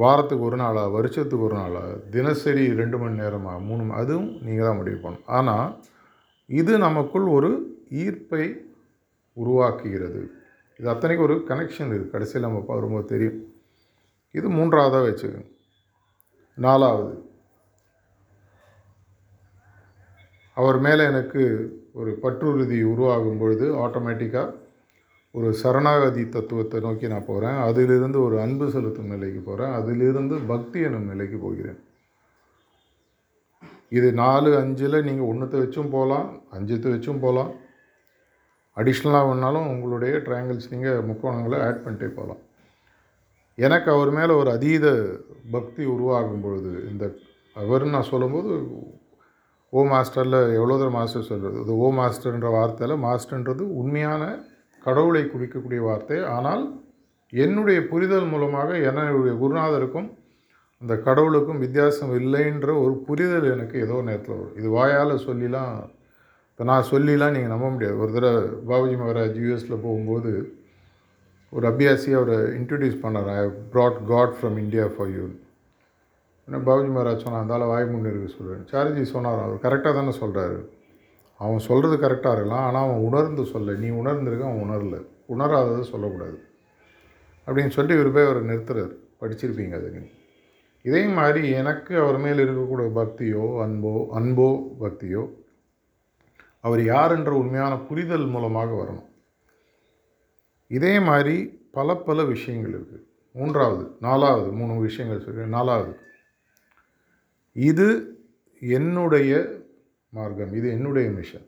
வாரத்துக்கு 0.00 0.44
ஒரு 0.44 0.56
நாளா 0.56 0.86
வருஷத்துக்கு 0.86 1.44
ஒரு 1.44 1.54
நாளா 1.54 1.82
தினசரி 2.10 2.66
ரெண்டு 2.80 2.98
மணி 2.98 3.20
நேரமா 3.20 3.54
மூணு 3.68 3.92
அதுவும் 3.92 4.30
நீங்கள் 4.42 4.66
தான் 4.66 4.76
முடிவு 4.76 4.98
பண்ணணும். 5.02 5.26
ஆனால் 5.26 5.84
இது 6.46 6.78
நமக்குள் 6.78 7.26
ஒரு 7.26 7.50
ஈர்ப்பை 8.04 8.44
உருவாக்குகிறது. 9.36 10.22
இது 10.78 10.88
அத்தனைக்கு 10.92 11.26
ஒரு 11.28 11.34
கனெக்ஷன் 11.50 11.90
இருக்குது 11.90 12.14
கடைசியில் 12.14 12.46
நம்ம 12.46 12.80
ரொம்ப 12.86 13.02
தெரியும். 13.12 13.38
இது 14.30 14.48
மூன்றாவதாக 14.48 15.04
வச்சுக்கோங்க. 15.08 15.50
நாலாவது. 16.54 17.14
அவர் 20.56 20.78
மேலே 20.78 21.02
எனக்கு 21.04 21.42
ஒரு 21.92 22.10
பற்றுறுதி 22.22 22.82
உருவாகும் 22.82 23.38
பொழுது 23.38 23.66
ஆட்டோமேட்டிக்காக 23.84 24.50
ஒரு 25.34 25.48
சரணாகதி 25.60 26.22
தத்துவத்தை 26.28 26.78
நோக்கி 26.80 27.06
நான் 27.06 27.28
போகிறேன் 27.28 27.58
அதிலிருந்து 27.66 28.18
ஒரு 28.24 28.36
அன்பு 28.40 28.66
செலுத்தும் 28.70 29.12
நிலைக்கு 29.14 29.40
போகிறேன் 29.40 29.72
அதிலிருந்து 29.78 30.36
பக்தி 30.50 30.78
எனும் 30.80 31.10
நிலைக்கு 31.12 31.38
போகிறேன். 31.38 31.78
இது 33.92 34.08
நாலு 34.12 34.50
அஞ்சில் 34.56 35.04
நீங்கள் 35.04 35.30
ஒன்றுத்தை 35.30 35.58
வச்சும் 35.62 35.90
போகலாம் 35.90 36.28
அஞ்சுத்தை 36.52 36.90
வச்சும் 36.92 37.22
போகலாம் 37.24 37.50
அடிஷ்னலாக 38.76 39.26
வேணாலும் 39.28 39.70
உங்களுடைய 39.72 40.12
ட்ரையாங்கிள்ஸ் 40.26 40.70
நீங்கள் 40.70 41.04
முக்கோணங்களை 41.08 41.58
ஆட் 41.60 41.82
பண்ணிட்டே 41.84 42.08
போகலாம் 42.14 42.42
எனக்கு 43.58 43.88
அவர் 43.90 44.10
மேலே 44.10 44.32
ஒரு 44.32 44.50
அதீத 44.50 44.86
பக்தி 45.50 45.82
உருவாகும் 45.86 46.44
பொழுது 46.44 46.72
இந்த 46.90 47.04
அவர்னு 47.56 47.94
நான் 47.94 48.10
சொல்லும்போது 48.12 48.52
ஓ 49.72 49.82
மாஸ்டரில் 49.86 50.40
எவ்வளோ 50.58 50.76
தூரம் 50.78 50.98
மாஸ்டர் 50.98 51.28
சொல்கிறது 51.28 51.58
இது 51.60 51.74
ஓ 51.78 51.88
மாஸ்டர்ன்ற 51.98 52.48
வார்த்தையில் 52.50 53.02
மாஸ்டர்ன்றது 53.04 53.64
உண்மையான 53.74 54.22
கடவுளை 54.86 55.22
குறிக்கக்கூடிய 55.32 55.80
வார்த்தை. 55.88 56.18
ஆனால் 56.36 56.62
என்னுடைய 57.32 57.78
புரிதல் 57.92 58.30
மூலமாக 58.32 58.70
என்னுடைய 58.88 59.34
குருநாதருக்கும் 59.42 60.08
அந்த 60.82 60.94
கடவுளுக்கும் 61.06 61.62
வித்தியாசம் 61.64 62.12
இல்லைன்ற 62.20 62.70
ஒரு 62.84 62.94
புரிதல் 63.08 63.46
எனக்கு 63.54 63.76
ஏதோ 63.86 63.98
நேரத்தில் 64.08 64.36
வரும். 64.38 64.56
இது 64.60 64.68
வாயால் 64.78 65.24
சொல்லிலாம் 65.26 65.74
இப்போ 66.50 66.64
நான் 66.70 66.88
சொல்லிலாம் 66.90 67.34
நீங்கள் 67.36 67.54
நம்ப 67.54 67.68
முடியாது. 67.74 67.96
ஒரு 68.04 68.10
தடவை 68.16 68.40
பாபுஜி 68.70 68.96
மகாராஜ் 69.02 69.38
யூஎஸில் 69.42 69.82
போகும்போது 69.84 70.32
ஒரு 71.52 71.64
அபியாசி 71.70 72.10
அவரை 72.18 72.36
இன்ட்ரடியூஸ் 72.58 73.02
பண்ணார். 73.04 73.30
I 73.38 73.40
brought 73.72 73.98
God 74.10 74.34
from 74.36 74.58
India 74.64 74.84
for 74.94 75.10
you 75.16 75.24
ஏன்னா 76.48 76.58
பாபுஜி 76.68 76.90
மகாராஜ் 76.92 77.24
சொன்னால் 77.24 77.42
அந்தால 77.44 77.66
வாய் 77.70 77.90
முன்னு 77.90 78.10
இருக்கு 78.12 78.36
சொல்லுவேன் 78.36 78.64
சார்ஜி 78.70 79.02
சொன்னார் 79.14 79.42
அவர் 79.46 79.64
கரெக்டாக 79.64 79.92
தானே 79.98 80.14
சொல்கிறாரு 80.20 80.56
அவன் 81.44 81.66
சொல்கிறது 81.66 81.96
கரெக்டாக 81.96 82.34
இருக்கலாம் 82.36 82.64
ஆனால் 82.66 82.86
அவன் 82.86 83.04
உணர்ந்து 83.08 83.44
சொல்ல. 83.52 83.74
நீ 83.82 83.88
உணர்ந்திருக்க 84.00 84.48
அவன் 84.48 84.64
உணரல. 84.64 84.96
உணராததை 85.34 85.82
சொல்லக்கூடாது 85.92 86.38
அப்படின்னு 87.46 87.72
சொல்லி 87.76 87.92
இவர் 87.98 88.14
போய் 88.16 88.28
அவரை 88.28 88.42
நிறுத்துறாரு. 88.50 88.94
படிச்சிருப்பீங்க 89.20 89.74
அது 89.78 89.88
நீ 89.96 90.02
இதே 90.84 91.02
மாதிரி 91.18 91.42
எனக்கு 91.60 91.92
அவர் 92.02 92.18
மேல் 92.24 92.42
இருக்கக்கூடிய 92.44 92.88
பக்தியோ 92.98 93.44
அன்போ 93.64 93.92
அன்போ 94.18 94.48
பக்தியோ 94.82 95.22
அவர் 96.64 96.82
யார் 96.84 97.12
என்ற 97.16 97.30
உண்மையான 97.40 97.74
புரிதல் 97.88 98.26
மூலமாக 98.34 98.70
வரணும். 98.80 99.08
இதே 100.70 100.94
மாதிரி 101.08 101.36
பல 101.76 101.94
பல 102.08 102.24
விஷயங்கள் 102.32 102.74
இருக்குது 102.76 103.04
மூன்றாவது 103.34 103.84
நாலாவது 104.06 104.50
மூணு 104.60 104.74
விஷயங்கள் 104.86 105.24
சொல்லி 105.24 105.46
நாலாவது. 105.56 105.92
இது 107.56 107.88
என்னுடைய 108.62 109.32
மார்க்கம். 110.16 110.54
இது 110.58 110.66
என்னுடைய 110.76 111.08
மிஷன் 111.18 111.46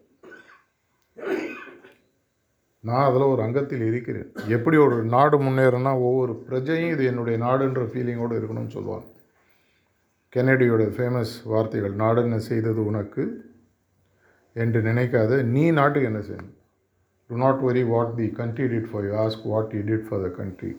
நான் 2.88 3.06
அதில் 3.08 3.30
ஒரு 3.32 3.40
அங்கத்தில் 3.44 3.84
இருக்கிறேன். 3.88 4.28
எப்படி 4.56 4.76
ஒரு 4.84 4.96
நாடு 5.14 5.36
முன்னேறனா 5.44 5.92
ஒவ்வொரு 6.08 6.32
பிரஜையும் 6.48 6.92
இது 6.94 7.04
என்னுடைய 7.10 7.36
நாடுன்ற 7.44 7.82
ஃபீலிங்கோடு 7.90 8.38
இருக்கணும்னு 8.40 8.74
சொல்லுவாங்க. 8.76 9.06
கென்னடியோட 10.36 10.84
ஃபேமஸ் 10.96 11.34
வார்த்தைகள் 11.52 11.94
நாடு 12.02 12.22
என்ன 12.26 12.38
செய்தது 12.50 12.80
உனக்கு? 12.90 13.24
என்று 14.62 14.80
நினைக்காத 14.88 15.42
நீ 15.54 15.64
நாட்டுக்கு 15.78 16.10
என்ன 16.10 16.22
செய்யணும் 16.26 16.56
do 17.30 17.36
not 17.44 17.62
worry 17.68 17.82
what 17.92 18.12
the 18.20 18.26
country 18.40 18.66
did 18.72 18.88
for 18.90 19.06
you 19.08 19.14
ask 19.24 19.46
what 19.52 19.72
you 19.76 19.82
did 19.90 20.06
for 20.08 20.22
the 20.26 20.30
country 20.40 20.72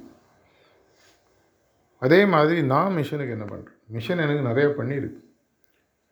அதே 2.06 2.22
மாதிரி 2.34 2.62
நான் 2.74 2.96
மிஷனுக்கு 2.98 3.36
என்ன 3.38 3.48
பண்ணுறேன் 3.52 3.78
மிஷன் 3.96 4.24
எனக்கு 4.26 4.50
நிறையா 4.50 4.70
பண்ணியிருக்கு. 4.80 5.22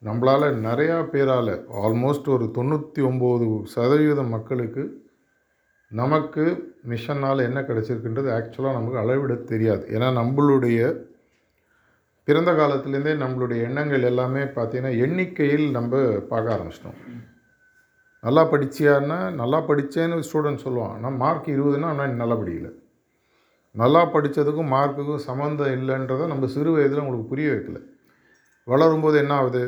நம்மளால் 0.07 0.45
நிறையா 0.65 0.95
பேரால் 1.11 1.51
ஆல்மோஸ்ட் 1.81 2.27
ஒரு 2.35 2.45
தொண்ணூற்றி 2.55 3.01
ஒம்பது 3.09 3.45
சதவீதம் 3.73 4.33
மக்களுக்கு 4.35 4.83
நமக்கு 5.91 6.43
மிஷனால் 6.91 7.45
என்ன 7.47 7.59
கிடச்சிருக்குன்றது 7.61 8.29
ஆக்சுவலாக 8.37 8.77
நமக்கு 8.77 8.97
அளவிட 9.03 9.33
தெரியாது. 9.51 9.83
ஏன்னா 9.95 10.07
நம்மளுடைய 10.19 10.79
பிறந்த 12.27 12.51
காலத்துலேருந்தே 12.51 13.13
நம்மளுடைய 13.23 13.61
எண்ணங்கள் 13.67 14.07
எல்லாமே 14.09 14.43
பார்த்திங்கன்னா 14.57 14.91
எண்ணிக்கையில் 15.05 15.65
நம்ம 15.71 16.01
பார்க்க 16.31 16.55
ஆரம்பிச்சிட்டோம். 16.55 16.99
நல்லா 18.23 18.43
படிச்சியான்னா 18.51 19.19
நல்லா 19.41 19.61
படித்தேன்னு 19.69 20.27
ஸ்டூடெண்ட் 20.27 20.63
சொல்லுவான். 20.65 20.93
ஆனால் 20.97 21.17
மார்க் 21.23 21.49
இருபதுன்னா 21.55 21.89
ஆனால் 21.93 22.21
நல்லா 22.23 22.37
படிக்கல. 22.41 22.71
நல்லா 23.71 24.03
படித்ததுக்கும் 24.13 24.73
மார்க்குக்கும் 24.75 25.25
சம்மந்தம் 25.29 25.73
இல்லைன்றதை 25.77 26.27
நம்ம 26.33 26.47
சிறு 26.57 26.71
வயதில் 26.71 27.03
உங்களுக்கு 27.05 27.31
புரிய 27.33 27.49
வைக்கல. 27.53 27.79
வளரும்போது 28.67 29.15
என்ன 29.23 29.33
ஆகுது? 29.35 29.63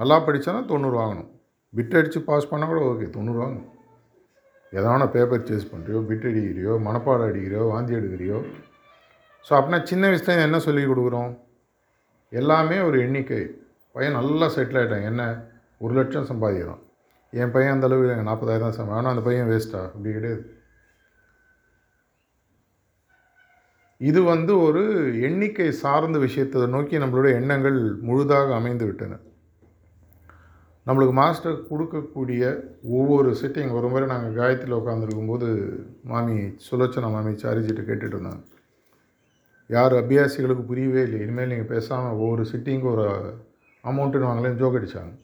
நல்லா 0.00 0.16
படித்தானா 0.26 0.60
தொண்ணூறு 0.70 0.96
வாங்கணும். 1.00 1.30
பிட் 1.76 1.96
அடித்து 1.98 2.20
பாஸ் 2.28 2.48
பண்ணால் 2.50 2.70
கூட 2.72 2.80
ஓகே 2.90 3.06
தொண்ணூறு 3.16 3.38
வாங்கணும். 3.42 3.68
எதான 4.78 5.02
பேப்பர் 5.14 5.46
சேஸ் 5.48 5.70
பண்ணுறியோ 5.72 5.98
பிட் 6.08 6.26
அடிக்கிறியோ 6.30 6.72
மனப்பாடம் 6.86 7.28
அடிக்கிறியோ 7.30 7.62
வாந்தி 7.72 7.94
எடுக்கிறியோ? 7.98 8.38
ஸோ 9.46 9.52
அப்படின்னா 9.58 9.80
சின்ன 9.90 10.04
வயசுல 10.10 10.46
என்ன 10.46 10.58
சொல்லி 10.66 10.82
கொடுக்குறோம்? 10.90 11.32
எல்லாமே 12.32 12.78
ஒரு 12.88 12.96
எண்ணிக்கை. 13.06 13.42
பையன் 13.94 14.18
நல்லா 14.18 14.46
செட்டில் 14.54 14.78
ஆகிட்டான் 14.80 15.06
என்ன? 15.10 15.22
ஒரு 15.84 15.92
லட்சம் 15.98 16.28
சம்பாதிக்கிறான். 16.30 16.82
என் 17.32 17.52
பையன் 17.54 17.74
அந்த 17.74 17.86
அளவுக்கு 17.88 18.10
எனக்கு 18.10 18.28
நாற்பதாயிரம் 18.28 18.66
தான் 18.66 18.76
சம்பளம் 18.78 18.98
ஆனால் 18.98 19.12
அந்த 19.14 19.22
பையன் 19.28 19.48
வேஸ்ட்டா 19.52 19.80
அப்படி 19.92 20.12
கிடையாது. 20.16 20.42
இது 24.00 24.20
வந்து 24.32 24.52
ஒரு 24.66 24.82
எண்ணிக்கை 25.28 25.68
சார்ந்த 25.82 26.18
விஷயத்தை 26.26 26.66
நோக்கி 26.74 26.98
நம்மளுடைய 27.04 27.34
எண்ணங்கள் 27.40 27.78
முழுதாக 28.08 28.54
அமைந்து 28.58 28.86
விட்டன. 28.88 29.14
நம்மளுக்கு 30.86 31.14
மாஸ்டர் 31.18 31.56
கொடுக்கக்கூடிய 31.70 32.42
ஒவ்வொரு 32.96 33.30
சிட்டிங் 33.40 33.72
ஒரு 33.78 33.88
முறை 33.92 34.08
நாங்கள் 34.08 34.36
காயத்தில் 34.40 34.76
உட்காந்துருக்கும்போது 34.76 35.48
மாமி 36.10 36.36
சுலோச்சனா 36.66 37.08
மாமி 37.14 37.32
சாரிஜிட்டு 37.42 37.82
கேட்டுட்டு 37.88 38.16
இருந்தாங்க. 38.16 38.42
யார் 39.68 39.92
அபியாசிகளுக்கு 39.92 40.64
புரியவே 40.70 41.02
இல்லை 41.02 41.20
இனிமேல் 41.20 41.50
நீங்கள் 41.52 41.70
பேசாமல் 41.72 42.18
ஒவ்வொரு 42.22 42.44
சிட்டிங்க்கு 42.52 42.88
ஒரு 42.92 43.06
அமௌண்ட்டுன்னு 43.84 44.28
வாங்கலேன்னு 44.28 44.60
ஜோக் 44.62 44.78
அடித்தாங்க 44.80 45.14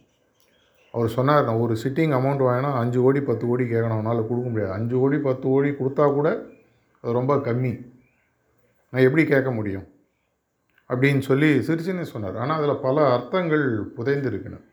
அவர் 0.94 1.09
சொன்னார் 1.09 1.44
நான் 1.44 1.62
ஒரு 1.66 1.77
சிட்டிங் 1.83 2.14
அமௌண்ட் 2.18 2.42
வாங்கினா 2.48 2.72
அஞ்சு 2.81 3.01
கோடி 3.01 3.20
பத்து 3.20 3.46
கோடி 3.46 3.64
கேட்கணும். 3.64 3.98
அவனால் 3.98 4.27
கொடுக்க 4.27 4.48
முடியாது. 4.48 4.72
அஞ்சு 4.72 4.96
கோடி 4.98 5.18
பத்து 5.29 5.46
கோடி 5.48 5.70
கொடுத்தா 5.70 6.14
கூட 6.14 6.29
அது 7.05 7.12
ரொம்ப 7.12 7.37
கம்மி. 7.37 7.72
நான் 8.90 9.07
எப்படி 9.07 9.25
கேட்க 9.25 9.51
முடியும்? 9.51 9.87
அப்படின்னு 10.90 11.18
சொல்லி 11.18 11.51
சிரிச்சுன்னு 11.68 12.12
சொன்னார். 12.14 12.37
ஆனால் 12.37 12.59
அதில் 12.59 12.83
பல 12.88 13.07
அர்த்தங்கள் 13.12 13.64
புதைந்திருக்கணும் 13.96 14.66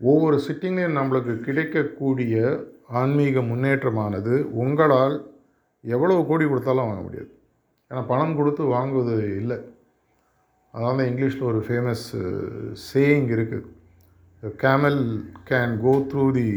ஒவ்வொரு 0.00 0.36
சிட்டிங்லேயும் 0.46 0.98
நம்மளுக்கு 0.98 1.40
கிடைக்கக்கூடிய 1.40 2.34
ஆன்மீக 2.88 3.40
முன்னேற்றமானது 3.40 4.34
உங்களால் 4.52 5.16
எவ்வளவு 5.80 6.26
கோடி 6.26 6.44
கொடுத்தாலும் 6.44 6.86
வாங்க 6.86 7.02
முடியாது. 7.02 7.30
ஏன்னா 7.90 8.06
பணம் 8.06 8.36
கொடுத்து 8.36 8.62
வாங்குவது 8.64 9.36
இல்லை. 9.36 9.58
அதான் 10.74 11.02
இங்கிலீஷில் 11.10 11.48
ஒரு 11.50 11.60
ஃபேமஸ் 11.68 12.06
சேயிங் 12.92 13.28
இருக்குது 13.36 13.76
camel 14.62 14.98
can 15.50 15.80
go 15.80 15.92
through 16.10 16.30
the 16.32 16.48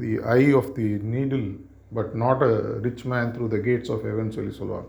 the 0.00 0.12
eye 0.22 0.52
of 0.52 0.74
the 0.74 0.88
needle 1.14 1.48
but 1.92 2.12
not 2.12 2.42
a 2.42 2.52
rich 2.82 3.04
man 3.04 3.30
through 3.34 3.46
the 3.48 3.56
gates 3.56 3.90
of 3.94 4.06
heaven 4.06 4.30
சொல்லி 4.30 4.50
சொல்லுவாங்க. 4.50 4.88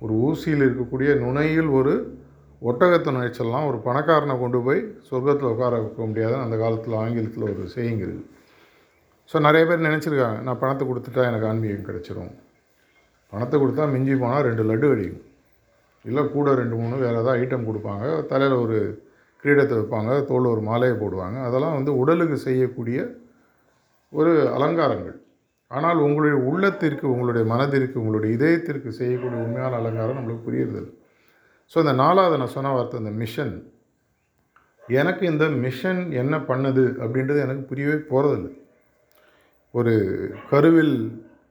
ஒரு 0.00 0.14
ஊசியில் 0.26 0.64
இருக்கக்கூடிய 0.66 1.10
நுனையில் 1.24 1.68
ஒரு 1.68 2.18
ஒட்டகத்தை 2.62 3.10
நுழைச்சலாம் 3.16 3.68
ஒரு 3.70 3.78
பணக்காரனை 3.86 4.34
கொண்டு 4.42 4.58
போய் 4.66 4.80
சொர்க்கத்தில் 5.08 5.52
உட்கார 5.52 5.78
வைக்க 5.82 6.06
முடியாதுன்னு 6.10 6.44
அந்த 6.46 6.56
காலத்தில் 6.62 7.00
ஆங்கிலத்தில் 7.02 7.48
ஒரு 7.50 7.64
சேயிங் 7.74 8.02
இருக்குது 8.06 8.24
ஸோ 9.30 9.36
நிறைய 9.46 9.62
பேர் 9.68 9.86
நினச்சிருக்காங்க 9.86 10.38
நான் 10.46 10.60
பணத்தை 10.62 10.84
கொடுத்துட்டா 10.88 11.22
எனக்கு 11.30 11.48
ஆன்மீகம் 11.50 11.88
கிடச்சிரும். 11.88 12.32
பணத்தை 13.32 13.56
கொடுத்தா 13.60 13.84
மிஞ்சி 13.94 14.14
போனால் 14.22 14.46
ரெண்டு 14.48 14.64
லட்டு 14.68 14.86
கிடைக்கும் 14.92 15.24
இல்லை 16.04 16.22
கூட 16.34 16.48
ரெண்டு 16.60 16.76
மூணு 16.80 16.96
வேறு 17.02 17.20
ஏதாவது 17.22 17.38
ஐட்டம் 17.40 17.68
கொடுப்பாங்க 17.68 18.06
தலையில் 18.32 18.62
ஒரு 18.64 18.76
கிரீடத்தை 19.44 19.74
வைப்பாங்க 19.78 20.10
தோல் 20.28 20.52
ஒரு 20.52 20.62
மாலையை 20.68 20.94
போடுவாங்க. 21.00 21.38
அதெல்லாம் 21.48 21.76
வந்து 21.78 21.92
உடலுக்கு 22.02 22.36
செய்யக்கூடிய 22.46 22.98
ஒரு 24.12 24.32
அலங்காரங்கள். 24.56 25.16
ஆனால் 25.70 26.02
உங்களுடைய 26.06 26.36
உள்ளத்திற்கு 26.48 27.06
உங்களுடைய 27.12 27.44
மனதிற்கு 27.52 27.96
உங்களுடைய 28.02 28.30
இதயத்திற்கு 28.36 28.90
செய்யக்கூடிய 29.00 29.40
உண்மையான 29.46 29.76
அலங்காரம் 29.80 30.18
நம்மளுக்கு 30.18 30.46
புரியுறதில்லை. 30.48 30.92
ஸோ 31.72 31.76
இந்த 31.78 31.92
நாலாவது 31.92 32.38
நான் 32.38 32.54
சொன்ன 32.56 32.72
வார்த்தை 32.72 33.00
இந்த 33.00 33.10
மிஷன் 33.10 33.54
எனக்கு 34.88 35.26
இந்த 35.26 35.44
மிஷன் 35.48 36.12
என்ன 36.12 36.38
பண்ணுது 36.38 36.84
அப்படின்றது 37.04 37.40
எனக்கு 37.40 37.62
புரியவே 37.62 37.96
போகிறதில்ல 38.10 38.50
ஒரு 39.74 39.94
கருவில் 40.50 40.94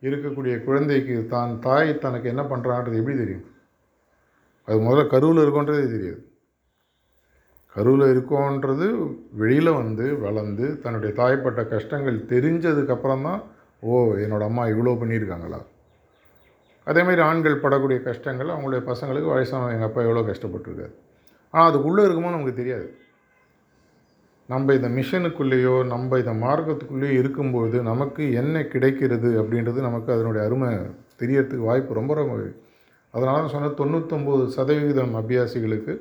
இருக்கக்கூடிய 0.04 0.64
குழந்தைக்கு 0.64 1.28
தான் 1.28 1.60
தாய் 1.60 1.92
தனக்கு 1.98 2.28
என்ன 2.30 2.44
பண்ணுறான்றது 2.44 3.00
எப்படி 3.02 3.18
தெரியும்? 3.18 3.46
அது 4.68 4.78
முதல்ல 4.80 5.08
கருவில் 5.08 5.42
இருக்கோன்றதே 5.44 5.84
தெரியாது. 5.88 6.22
கருவில் 7.76 8.06
இருக்கோன்றது 8.14 8.88
வெளியில் 9.42 9.78
வந்து 9.82 10.06
வளர்ந்து 10.18 10.82
தன்னுடைய 10.84 11.12
தாய்ப்பட்ட 11.16 11.62
கஷ்டங்கள் 11.74 12.28
தெரிஞ்சதுக்கப்புறம் 12.34 13.22
தான் 13.22 13.42
ஓ 13.84 13.96
என்னோடய 14.16 14.50
அம்மா 14.52 14.66
இவ்வளோ 14.66 14.96
பண்ணியிருக்காங்களா? 15.02 15.60
அதேமாதிரி 16.88 17.22
ஆண்கள் 17.30 17.62
படக்கூடிய 17.64 17.98
கஷ்டங்கள் 18.08 18.54
அவங்களுடைய 18.54 18.82
பசங்களுக்கு 18.90 19.30
வயசான 19.34 19.72
எங்கள் 19.76 19.90
அப்பா 19.90 20.02
எவ்வளோ 20.08 20.24
கஷ்டப்பட்டுருக்காரு. 20.30 20.94
ஆனால் 21.54 21.68
அதுக்குள்ளே 21.70 22.04
இருக்குமோ 22.08 22.34
நமக்கு 22.36 22.60
தெரியாது. 22.62 22.88
நம்ம 24.54 24.74
இந்த 24.78 24.90
மிஷனுக்குள்ளேயோ 24.98 25.76
நம்ம 25.94 26.18
இந்த 26.24 26.34
மார்க்கத்துக்குள்ளேயோ 26.44 27.14
இருக்கும்போது 27.22 27.78
நமக்கு 27.92 28.24
என்ன 28.42 28.62
கிடைக்கிறது 28.74 29.30
அப்படின்றது 29.42 29.80
நமக்கு 29.88 30.10
அதனுடைய 30.16 30.42
அருமை 30.48 30.70
தெரியறதுக்கு 31.22 31.70
வாய்ப்பு 31.70 31.98
ரொம்ப 32.00 32.14
ரொம்ப 32.20 32.36
அதனால 33.14 33.36
தான் 33.40 33.54
சொன்ன 33.56 33.72
தொண்ணூத்தொம்பது 33.80 34.46
சதவிகிதம் 34.58 35.14
அபியாசிகளுக்கு 35.22 35.94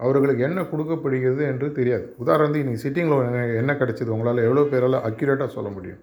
அவர்களுக்கு 0.00 0.42
என்ன 0.48 0.60
கொடுக்கப்படுகிறது 0.70 1.42
என்று 1.50 1.68
தெரியாது. 1.78 2.04
உதாரணத்துக்கு 2.22 2.64
இன்றைக்கி 2.64 2.84
சிட்டிங்கில் 2.84 3.56
என்ன 3.60 3.72
கிடச்சிது? 3.80 4.12
உங்களால் 4.16 4.44
எவ்வளோ 4.46 4.64
பேரால் 4.72 5.04
அக்யூரேட்டாக 5.08 5.50
சொல்ல 5.56 5.70
முடியும். 5.76 6.02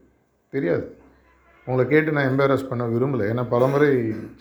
தெரியாது. 0.54 0.86
உங்களை 1.68 1.84
கேட்டு 1.92 2.16
நான் 2.16 2.30
எம்பாரஸ் 2.32 2.70
பண்ண 2.72 2.84
விரும்பலை. 2.94 3.26
ஏன்னா 3.34 3.44
பலமுறை 3.54 3.92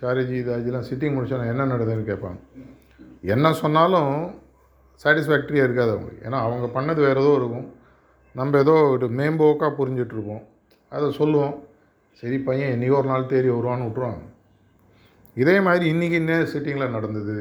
சாரிஜி 0.01 0.39
தாஜிலாம் 0.49 0.89
சிட்டிங் 0.89 1.15
முடிச்சா 1.17 1.39
நான் 1.43 1.53
என்ன 1.53 1.69
நடந்ததுன்னு 1.73 2.09
கேட்பாங்க. 2.11 2.39
என்ன 3.35 3.53
சொன்னாலும் 3.63 4.13
சாட்டிஸ்ஃபேக்டரியாக 5.03 5.69
இருக்காது 5.69 5.93
அவங்களுக்கு 5.95 6.27
ஏன்னா 6.29 6.41
அவங்க 6.47 6.67
பண்ணது 6.77 7.01
வேறு 7.07 7.23
ஏதோ 7.25 7.33
இருக்கும். 7.41 7.67
நம்ம 8.41 8.59
ஏதோ 8.65 8.75
ஒரு 8.95 9.07
மேம்போக்காக 9.19 9.73
புரிஞ்சிட்ருப்போம். 9.81 10.45
அதை 10.93 11.07
சொல்லுவோம். 11.21 11.55
சரி 12.21 12.37
பையன் 12.47 12.73
இன்றைக்கி 12.75 12.97
ஒரு 13.01 13.09
நாள் 13.13 13.31
தேறி 13.33 13.49
வருவான்னு 13.55 13.89
விட்ருவாங்க 13.89 14.23
இதே 15.43 15.57
மாதிரி 15.67 15.85
இன்றைக்கி 15.93 16.17
இன்னும் 16.23 16.51
சிட்டிங்கில் 16.53 16.95
நடந்தது? 16.97 17.37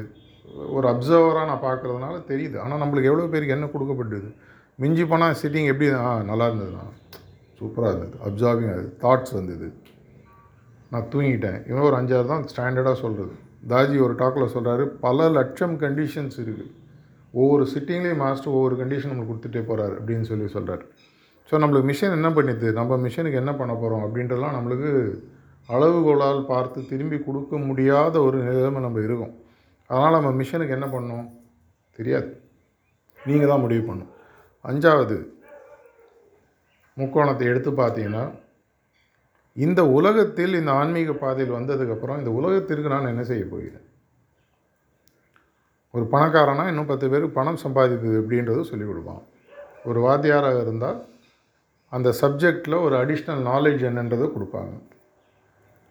ஒரு 0.75 0.85
அப்சர்வராக 0.91 1.49
நான் 1.49 1.65
பார்க்குறதுனால 1.67 2.15
தெரியுது. 2.31 2.57
ஆனால் 2.63 2.81
நம்மளுக்கு 2.83 3.09
எவ்வளோ 3.11 3.27
பேருக்கு 3.33 3.55
என்ன 3.57 3.67
கொடுக்கப்பட்டது 3.73 4.29
மிஞ்சி 4.83 5.03
போனால் 5.11 5.37
சிட்டிங் 5.41 5.69
எப்படி 5.71 5.89
ஆ 6.07 6.09
நல்லா 6.31 6.45
இருந்ததுண்ணா. 6.49 6.85
சூப்பராக 7.63 7.91
இருந்தது. 7.93 8.15
அப்சார்பிங் 8.27 8.71
அது 8.75 8.85
தாட்ஸ் 9.05 9.35
வந்தது. 9.39 9.69
நான் 10.93 11.09
தூங்கிட்டேன். 11.13 11.59
இவன் 11.69 11.87
ஒரு 11.89 11.97
அஞ்சாறு 11.99 12.31
தான் 12.31 12.45
ஸ்டாண்டர்டாக 12.53 12.97
சொல்கிறது 13.03 13.33
தாஜி 13.71 13.97
ஒரு 14.05 14.13
டாக்கில் 14.21 14.53
சொல்கிறாரு 14.53 14.83
பல 15.03 15.27
லட்சம் 15.37 15.75
கண்டிஷன்ஸ் 15.83 16.37
இருக்குது 16.43 16.71
ஒவ்வொரு 17.33 17.63
சிட்டிங்லேயும் 17.73 18.19
மாஸ்டர் 18.23 18.55
ஒவ்வொரு 18.57 18.75
கண்டிஷன் 18.79 19.11
நம்மளுக்கு 19.11 19.31
கொடுத்துட்டே 19.31 19.61
போகிறாரு 19.69 19.93
அப்படின்னு 19.99 20.25
சொல்லி 20.31 20.47
சொல்கிறார் 20.55 20.83
ஸோ 21.49 21.53
நம்மளுக்கு 21.61 21.87
மிஷின் 21.91 22.17
என்ன 22.17 22.29
பண்ணிது? 22.37 22.67
நம்ம 22.79 22.97
மிஷினுக்கு 23.05 23.39
என்ன 23.41 23.51
பண்ண 23.59 23.73
போகிறோம் 23.81 24.03
அப்படின்றலாம் 24.05 24.55
நம்மளுக்கு 24.57 24.91
அளவுகோலால் 25.69 26.41
பார்த்து 26.51 26.79
திரும்பி 26.91 27.17
கொடுக்க 27.27 27.57
முடியாத 27.69 28.15
ஒரு 28.27 28.37
நிலைமை 28.49 28.79
நம்ம 28.85 29.01
இருக்கும். 29.07 29.33
அதனால் 29.89 30.17
நம்ம 30.17 30.31
மிஷினுக்கு 30.41 30.75
என்ன 30.77 30.87
பண்ணோம் 30.95 31.25
தெரியாது. 31.97 32.29
நீங்கள் 33.19 33.51
தான் 33.53 33.63
முடிவு 33.65 33.83
பண்ணும் 33.89 34.11
அஞ்சாவது 34.65 35.17
முக்கோணத்தை 36.97 37.43
எடுத்து 37.43 37.71
பார்த்தீங்கன்னா 37.71 38.41
இந்த 39.53 39.87
உலகத்தில் 39.87 40.53
இந்த 40.53 40.71
ஆன்மீக 40.71 41.13
பாதையில் 41.13 41.53
வந்ததுக்கப்புறம் 41.53 42.17
இந்த 42.17 42.31
உலகத்திற்கு 42.31 42.89
நான் 42.89 43.05
என்ன 43.05 43.23
செய்ய 43.23 43.45
போகிறேன்? 43.45 43.91
ஒரு 45.91 46.07
பணக்காரனா 46.11 46.67
இன்னும் 46.67 46.85
பத்து 46.85 47.09
பேருக்கு 47.09 47.29
பணம் 47.29 47.57
சம்பாதிப்பது 47.63 48.23
எப்படின்றது 48.23 48.63
சொல்லிக் 48.63 48.87
கொடுப்பான். 48.87 49.21
ஒரு 49.85 49.99
வாத்தியாராக 49.99 50.61
இருந்தால் 50.61 51.05
அந்த 51.89 52.13
சப்ஜெக்டில் 52.21 52.81
ஒரு 52.81 52.95
அடிஷ்னல் 52.95 53.47
நாலேஜ் 53.47 53.85
என்னன்றதை 53.85 54.31
கொடுப்பாங்க. 54.31 54.81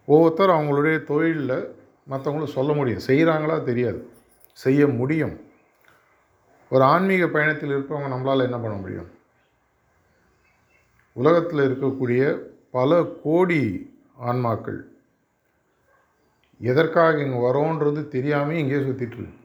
ஒவ்வொருத்தர் 0.05 0.49
அவங்களுடைய 0.49 1.03
தொழிலில் 1.03 1.75
மற்றவங்களும் 2.09 2.45
சொல்ல 2.45 2.73
முடியும். 2.73 3.01
செய்கிறாங்களா 3.07 3.63
தெரியாது. 3.63 4.09
செய்ய 4.53 4.87
முடியும். 4.87 5.39
ஒரு 6.69 6.83
ஆன்மீக 6.83 7.27
பயணத்தில் 7.27 7.69
இருப்பவங்க 7.69 8.07
நம்மளால் 8.13 8.41
என்ன 8.41 8.57
பண்ண 8.57 8.77
முடியும்? 8.77 9.21
உலகத்தில் 11.15 11.67
இருக்கக்கூடிய 11.67 12.21
பல 12.71 12.91
கோடி 13.23 13.61
ஆன்மாக்கள் 14.17 14.79
எதற்காக 16.59 17.21
இங்கே 17.21 17.39
வரோன்றது 17.39 18.01
தெரியாமல் 18.07 18.55
இங்கேயே 18.55 18.81
சுற்றிட்டுருக்கு 18.81 19.39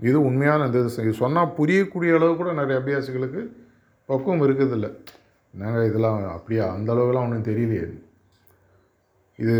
இது 0.00 0.18
உண்மையான 0.20 0.66
இந்த 0.66 0.78
இது 0.78 1.12
சொன்னால் 1.14 1.54
புரியக்கூடிய 1.58 2.14
அளவு 2.14 2.34
கூட 2.36 2.52
நிறைய 2.52 2.76
அபியாசிகளுக்கு 2.80 3.42
பக்குவம் 4.08 4.44
இருக்குதில்ல. 4.46 4.86
நாங்கள் 5.54 5.86
இதெல்லாம் 5.86 6.24
அப்படியா? 6.28 6.64
அந்த 6.72 6.92
அளவுக்குலாம் 6.92 7.26
ஒன்றும் 7.26 7.48
தெரியலையே 7.50 7.86
இது 9.38 9.54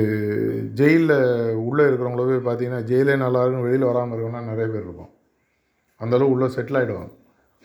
ஜெயிலில் 0.74 1.16
உள்ளே 1.60 1.84
இருக்கிறவங்கள 1.86 2.24
போய் 2.24 2.46
பார்த்தீங்கன்னா 2.48 2.82
ஜெயிலே 2.82 3.14
நல்லா 3.16 3.42
இருக்குன்னு 3.42 3.66
வெளியில் 3.66 3.90
வராமல் 3.90 4.14
இருக்கணும்னா 4.14 4.50
நிறைய 4.50 4.66
பேர் 4.68 4.84
இருப்போம் 4.84 5.12
அந்தளவு 6.00 6.32
உள்ளே 6.32 6.48
செட்டில் 6.56 6.78
ஆகிடுவாங்க 6.80 7.12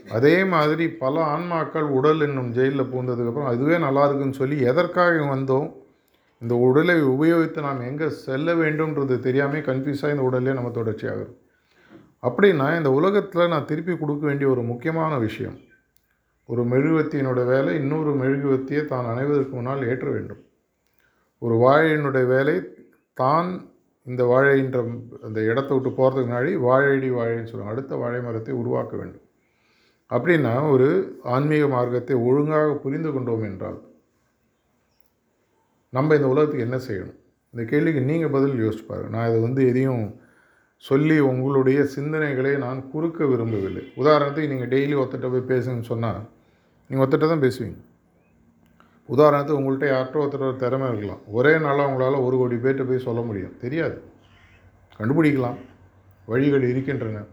அதே 0.05 0.43
மாதிரி 0.43 0.85
பல 1.03 1.15
ஆன்மாக்கள் 1.23 1.87
உடல் 1.97 2.21
என்னும் 2.21 2.51
ஜெயிலில் 2.51 2.91
பூந்ததுக்கப்புறம் 2.91 3.51
அதுவே 3.51 3.77
நல்லா 3.77 4.03
இருக்குன்னு 4.05 4.39
சொல்லி 4.41 4.57
எதற்காக 4.61 5.23
வந்தோம்? 5.33 5.67
இந்த 6.41 6.55
உடலை 6.67 6.95
உபயோகித்து 7.13 7.59
நாம் 7.61 7.81
எங்கே 7.81 8.09
செல்ல 8.09 8.53
வேண்டும்ன்றது 8.53 9.15
தெரியாமல் 9.19 9.67
கன்ஃபியூஸாக 9.69 10.15
இந்த 10.15 10.23
உடலே 10.29 10.53
நம்ம 10.53 10.71
தொடர்ச்சியாகும் 10.79 11.33
அப்படின்னா 12.23 12.77
இந்த 12.77 12.91
உலகத்தில் 12.91 13.47
நான் 13.47 13.65
திருப்பி 13.65 13.97
கொடுக்க 13.97 14.25
வேண்டிய 14.25 14.49
ஒரு 14.49 14.61
முக்கியமான 14.61 15.17
விஷயம் 15.17 15.57
ஒரு 16.49 16.63
மெழுகுவத்தியினுடைய 16.63 17.45
வேலை 17.45 17.75
இன்னொரு 17.75 18.11
மெழுகுவத்தியை 18.21 18.85
தான் 18.85 19.09
அணைவதற்கு 19.11 19.49
முன்னால் 19.49 19.87
ஏற்ற 19.91 20.07
வேண்டும். 20.09 20.41
ஒரு 21.39 21.55
வாழையினுடைய 21.55 22.25
வேலை 22.27 22.55
தான் 23.13 23.49
இந்த 24.03 24.23
வாழைன்ற 24.23 24.79
அந்த 25.23 25.39
இடத்த 25.41 25.73
விட்டு 25.73 25.89
போகிறதுக்கு 25.89 26.29
முன்னாடி 26.29 26.51
வாழையடி 26.67 27.09
வாழைன்னு 27.09 27.49
சொல்லுவாங்க. 27.51 27.73
அடுத்த 27.73 27.95
வாழை 27.95 28.19
மரத்தை 28.21 28.53
உருவாக்க 28.53 28.93
வேண்டும். 28.97 29.24
அப்படின்னா 30.09 30.53
ஒரு 30.71 30.87
ஆன்மீக 31.23 31.67
மார்க்கத்தை 31.67 32.15
ஒழுங்காக 32.27 32.73
புரிந்து 32.83 33.11
கொண்டோம் 33.11 33.43
என்றால் 33.43 33.79
நம்ம 35.89 36.15
இந்த 36.15 36.27
உலகத்துக்கு 36.27 36.67
என்ன 36.67 36.77
செய்யணும்? 36.87 37.17
இந்த 37.53 37.63
கேள்விக்கு 37.71 38.01
நீங்கள் 38.01 38.33
பதில் 38.35 38.61
யோசிச்சு 38.63 38.85
பாருங்கள் 38.87 39.13
நான் 39.15 39.27
இதை 39.29 39.39
வந்து 39.41 39.61
எதையும் 39.71 40.05
சொல்லி 40.87 41.17
உங்களுடைய 41.29 41.79
சிந்தனைகளை 41.95 42.51
நான் 42.65 42.79
குறுக்க 42.93 43.25
விரும்பவில்லை. 43.25 43.83
உதாரணத்துக்கு 44.01 44.51
நீங்கள் 44.53 44.71
டெய்லி 44.73 44.95
ஒருத்தட்ட 45.01 45.27
போய் 45.33 45.49
பேசுங்கன்னு 45.51 45.91
சொன்னால் 45.91 46.21
நீங்கள் 46.87 47.03
ஒருத்தட்ட 47.03 47.27
தான் 47.33 47.45
பேசுவீங்க. 47.45 47.77
உதாரணத்துக்கு 49.09 49.59
உங்கள்கிட்ட 49.61 49.87
யார்கிட்ட 49.93 50.23
ஒருத்தர் 50.23 50.49
ஒரு 50.49 50.61
திறமை 50.63 50.87
இருக்கலாம். 50.91 51.21
ஒரே 51.37 51.53
நாளாக 51.65 51.89
உங்களால் 51.89 52.23
ஒரு 52.27 52.37
கோடி 52.37 52.55
பேர்கிட்ட 52.55 52.85
போய் 52.89 53.05
சொல்ல 53.07 53.21
முடியும். 53.21 53.55
தெரியாது. 53.63 53.97
கண்டுபிடிக்கலாம். 54.99 55.59
வழிகள் 56.31 56.69
இருக்கின்றன. 56.71 57.23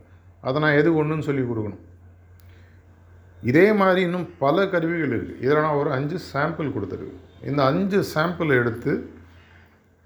அதை 0.40 0.60
நான் 0.62 0.78
எது 0.80 0.90
ஒன்றுன்னு 1.00 1.28
சொல்லி 1.28 1.42
கொடுக்கணும்? 1.42 1.81
இதே 3.42 3.72
மாதிரி 3.72 4.00
இன்னும் 4.02 4.28
பல 4.38 4.66
கருவிகள் 4.66 5.14
இருக்குது 5.16 5.40
இதில் 5.40 5.62
நான் 5.62 5.78
ஒரு 5.78 5.90
அஞ்சு 5.90 6.18
சாம்பிள் 6.32 6.74
கொடுத்துருக்கு 6.74 7.18
இந்த 7.42 7.64
அஞ்சு 7.64 7.98
சாம்பிள் 8.14 8.52
எடுத்து 8.54 8.92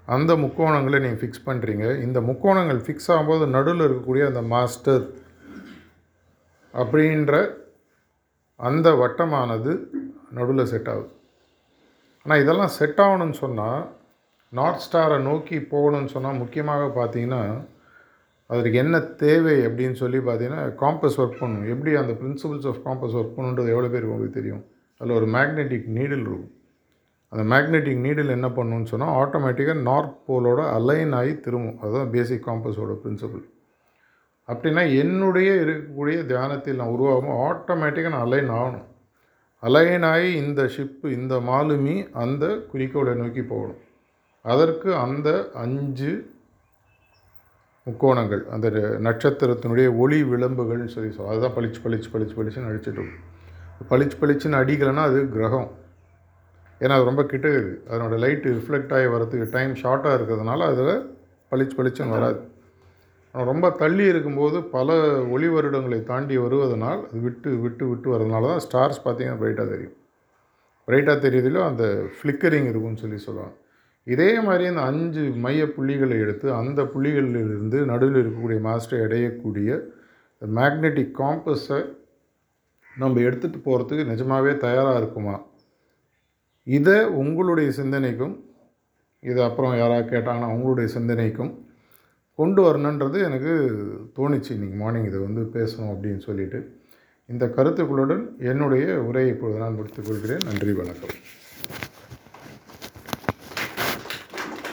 அந்த 0.07 0.35
முக்கோணங்களை 0.35 0.99
நீங்கள் 0.99 1.21
ஃபிக்ஸ் 1.21 1.45
பண்ணுறீங்க 1.45 1.85
இந்த 2.01 2.19
முக்கோணங்கள் 2.21 2.79
ஃபிக்ஸ் 2.79 3.09
ஆகும்போது 3.11 3.45
நடுவில் 3.47 3.85
இருக்கக்கூடிய 3.87 4.25
அந்த 4.25 4.41
மாஸ்டர் 4.47 5.05
அப்படின்ற 6.73 7.33
அந்த 8.59 8.89
வட்டமானது 8.93 9.71
நடுவில் 10.31 10.65
செட் 10.65 10.89
ஆகுது. 10.89 11.09
ஆனால் 12.25 12.41
இதெல்லாம் 12.41 12.75
செட் 12.77 13.01
ஆகணும்னு 13.01 13.37
சொன்னால் 13.37 13.81
நார்த் 14.53 14.83
ஸ்டாரை 14.85 15.17
நோக்கி 15.21 15.57
போகணும்னு 15.71 16.05
சொன்னால் 16.05 16.33
முக்கியமாக 16.33 16.85
பார்த்தீங்கன்னா 16.95 17.41
அதற்கு 18.47 18.77
என்ன 18.77 18.99
தேவை 18.99 19.67
அப்படின்னு 19.67 19.93
சொல்லி 19.93 20.17
பார்த்தீங்கன்னா 20.17 20.73
காம்பஸ் 20.81 21.17
ஒர்க் 21.17 21.39
பண்ணணும். 21.39 21.69
எப்படி 21.69 21.95
அந்த 21.95 22.13
பிரின்சிபல்ஸ் 22.13 22.67
ஆஃப் 22.67 22.81
காம்பஸ் 22.85 23.15
ஒர்க் 23.15 23.33
பண்ணுன்றது 23.37 23.67
எவ்வளோ 23.67 23.87
பேருக்கு 23.87 24.11
உங்களுக்கு 24.11 24.41
தெரியும்? 24.41 24.65
அதில் 24.97 25.15
ஒரு 25.15 25.25
மேக்னெட்டிக் 25.25 25.89
நீடில் 25.95 26.21
இருக்கும். 26.21 26.51
அந்த 27.29 27.55
மேக்னெட்டிக் 27.55 28.01
நீடில் 28.01 28.29
என்ன 28.29 28.47
பண்ணணும்னு 28.47 28.85
சொன்னால் 28.85 29.27
ஆட்டோமேட்டிக்காக 29.27 29.81
நார்த் 29.81 30.23
போலோட 30.27 30.71
அலைன் 30.71 31.13
ஆகி 31.13 31.39
திரும்பும். 31.39 31.79
அதுதான் 31.81 32.11
பேசிக் 32.11 32.47
காம்பஸோட 32.47 32.97
பிரின்சிபல் 33.03 33.43
அப்படின்னா 34.47 34.97
என்னுடைய 34.97 35.51
இருக்கக்கூடிய 35.51 36.25
தியானத்தில் 36.25 36.75
நான் 36.75 36.87
உருவாகும் 36.87 37.29
ஆட்டோமேட்டிக்காக 37.29 38.09
நான் 38.09 38.21
அலைன் 38.21 38.49
ஆகணும். 38.49 38.85
அலைன் 39.59 40.03
ஆகி 40.03 40.31
இந்த 40.31 40.63
ஷிப்பு 40.63 41.11
இந்த 41.11 41.35
மாலுமி 41.37 42.11
அந்த 42.11 42.47
குறிக்கோளை 42.47 43.13
நோக்கி 43.13 43.41
போகணும். 43.41 43.85
அதற்கு 44.41 44.95
அந்த 44.95 45.49
அஞ்சு 45.53 46.29
முக்கோணங்கள் 47.87 48.43
அந்த 48.55 48.69
நட்சத்திரத்தினுடைய 49.07 49.87
ஒளி 50.03 50.19
விளம்புகள்னு 50.33 50.93
சொல்லி 50.95 51.11
சொல்லுவோம் 51.15 51.33
அதுதான் 51.33 51.55
பளிச்சு 51.57 51.79
பளிச்சு 51.85 52.09
பளிச்சு 52.13 52.37
பளிச்சுன்னு 52.39 52.71
அடிச்சுட்டு 52.71 53.05
பளிச்சு 53.91 54.17
பளிச்சுன்னு 54.21 54.59
அடிக்கலைன்னா 54.61 55.03
அது 55.09 55.19
கிரகம். 55.35 55.69
ஏன்னா 56.81 56.95
அது 56.97 57.09
ரொம்ப 57.09 57.23
கிட்ட 57.31 57.47
இருக்குது 57.57 57.79
அதனோடய 57.89 58.21
லைட்டு 58.23 58.53
ரிஃப்ளெக்ட் 58.57 58.93
ஆகி 58.97 59.07
வரதுக்கு 59.13 59.45
டைம் 59.55 59.73
ஷார்ட்டாக 59.83 60.17
இருக்கிறதுனால 60.17 60.65
அதில் 60.71 60.93
பளிச்சு 61.51 61.75
பளிச்சுன்னு 61.79 62.15
வராது. 62.17 62.39
ரொம்ப 63.51 63.69
தள்ளி 63.81 64.05
இருக்கும்போது 64.11 64.57
பல 64.75 64.95
ஒளி 65.35 65.47
வருடங்களை 65.47 65.99
தாண்டி 66.03 66.35
வருவதனால் 66.37 67.01
அது 67.07 67.19
விட்டு 67.25 67.49
விட்டு 67.63 67.85
விட்டு 67.89 68.07
வரதுனால 68.13 68.49
தான் 68.51 68.63
ஸ்டார்ஸ் 68.65 69.01
பார்த்திங்கன்னா 69.05 69.41
பிரைட்டாக 69.43 69.67
தெரியும். 69.73 69.95
பிரைட்டாக 70.87 71.17
தெரியுதிலோ 71.25 71.61
அந்த 71.71 71.85
ஃப்ளிக்கரிங் 72.17 72.69
இருக்கும்னு 72.71 73.01
சொல்லி 73.03 73.17
சொல்லுவாங்க. 73.27 73.55
இதே 74.13 74.39
மாதிரி 74.39 74.65
அந்த 74.65 74.81
அஞ்சு 74.81 75.23
மைய 75.45 75.63
புள்ளிகளை 75.65 76.17
எடுத்து 76.19 76.53
அந்த 76.53 76.83
புள்ளிகளிலிருந்து 76.83 77.85
நடுவில் 77.85 78.19
இருக்கக்கூடிய 78.21 78.59
மாஸ்டரை 78.67 78.99
அடையக்கூடிய 79.07 79.69
மேக்னெட்டிக் 80.41 81.13
காம்பஸை 81.19 81.79
நம்ம 82.97 83.19
எடுத்துகிட்டு 83.19 83.59
போகிறதுக்கு 83.65 84.05
நிஜமாகவே 84.05 84.57
தயாராக 84.57 84.97
இருக்குமா? 84.97 85.35
இதை 86.63 87.05
உங்களுடைய 87.21 87.71
சிந்தனைக்கும் 87.71 88.35
இது 89.19 89.43
அப்புறம் 89.43 89.77
யாராவது 89.77 90.09
கேட்டாங்கன்னா 90.09 90.49
அவங்களுடைய 90.51 90.85
சிந்தனைக்கும் 90.85 91.51
கொண்டு 92.35 92.61
வரணுன்றது 92.63 93.23
எனக்கு 93.23 93.53
தோணுச்சு. 94.15 94.51
இன்றைக்கி 94.55 94.75
மார்னிங் 94.75 95.05
இதை 95.05 95.19
வந்து 95.19 95.43
பேசணும் 95.53 95.91
அப்படின்னு 95.93 96.17
சொல்லிட்டு. 96.17 96.59
இந்த 97.25 97.45
கருத்துக்களுடன் 97.55 98.23
என்னுடைய 98.51 98.85
உரையை 99.01 99.33
இப்பொழுது 99.33 99.59
நான் 99.59 99.77
முடித்துக்கொள்கிறேன் 99.79 100.45
நன்றி 100.45 100.73
வணக்கம். 100.73 101.36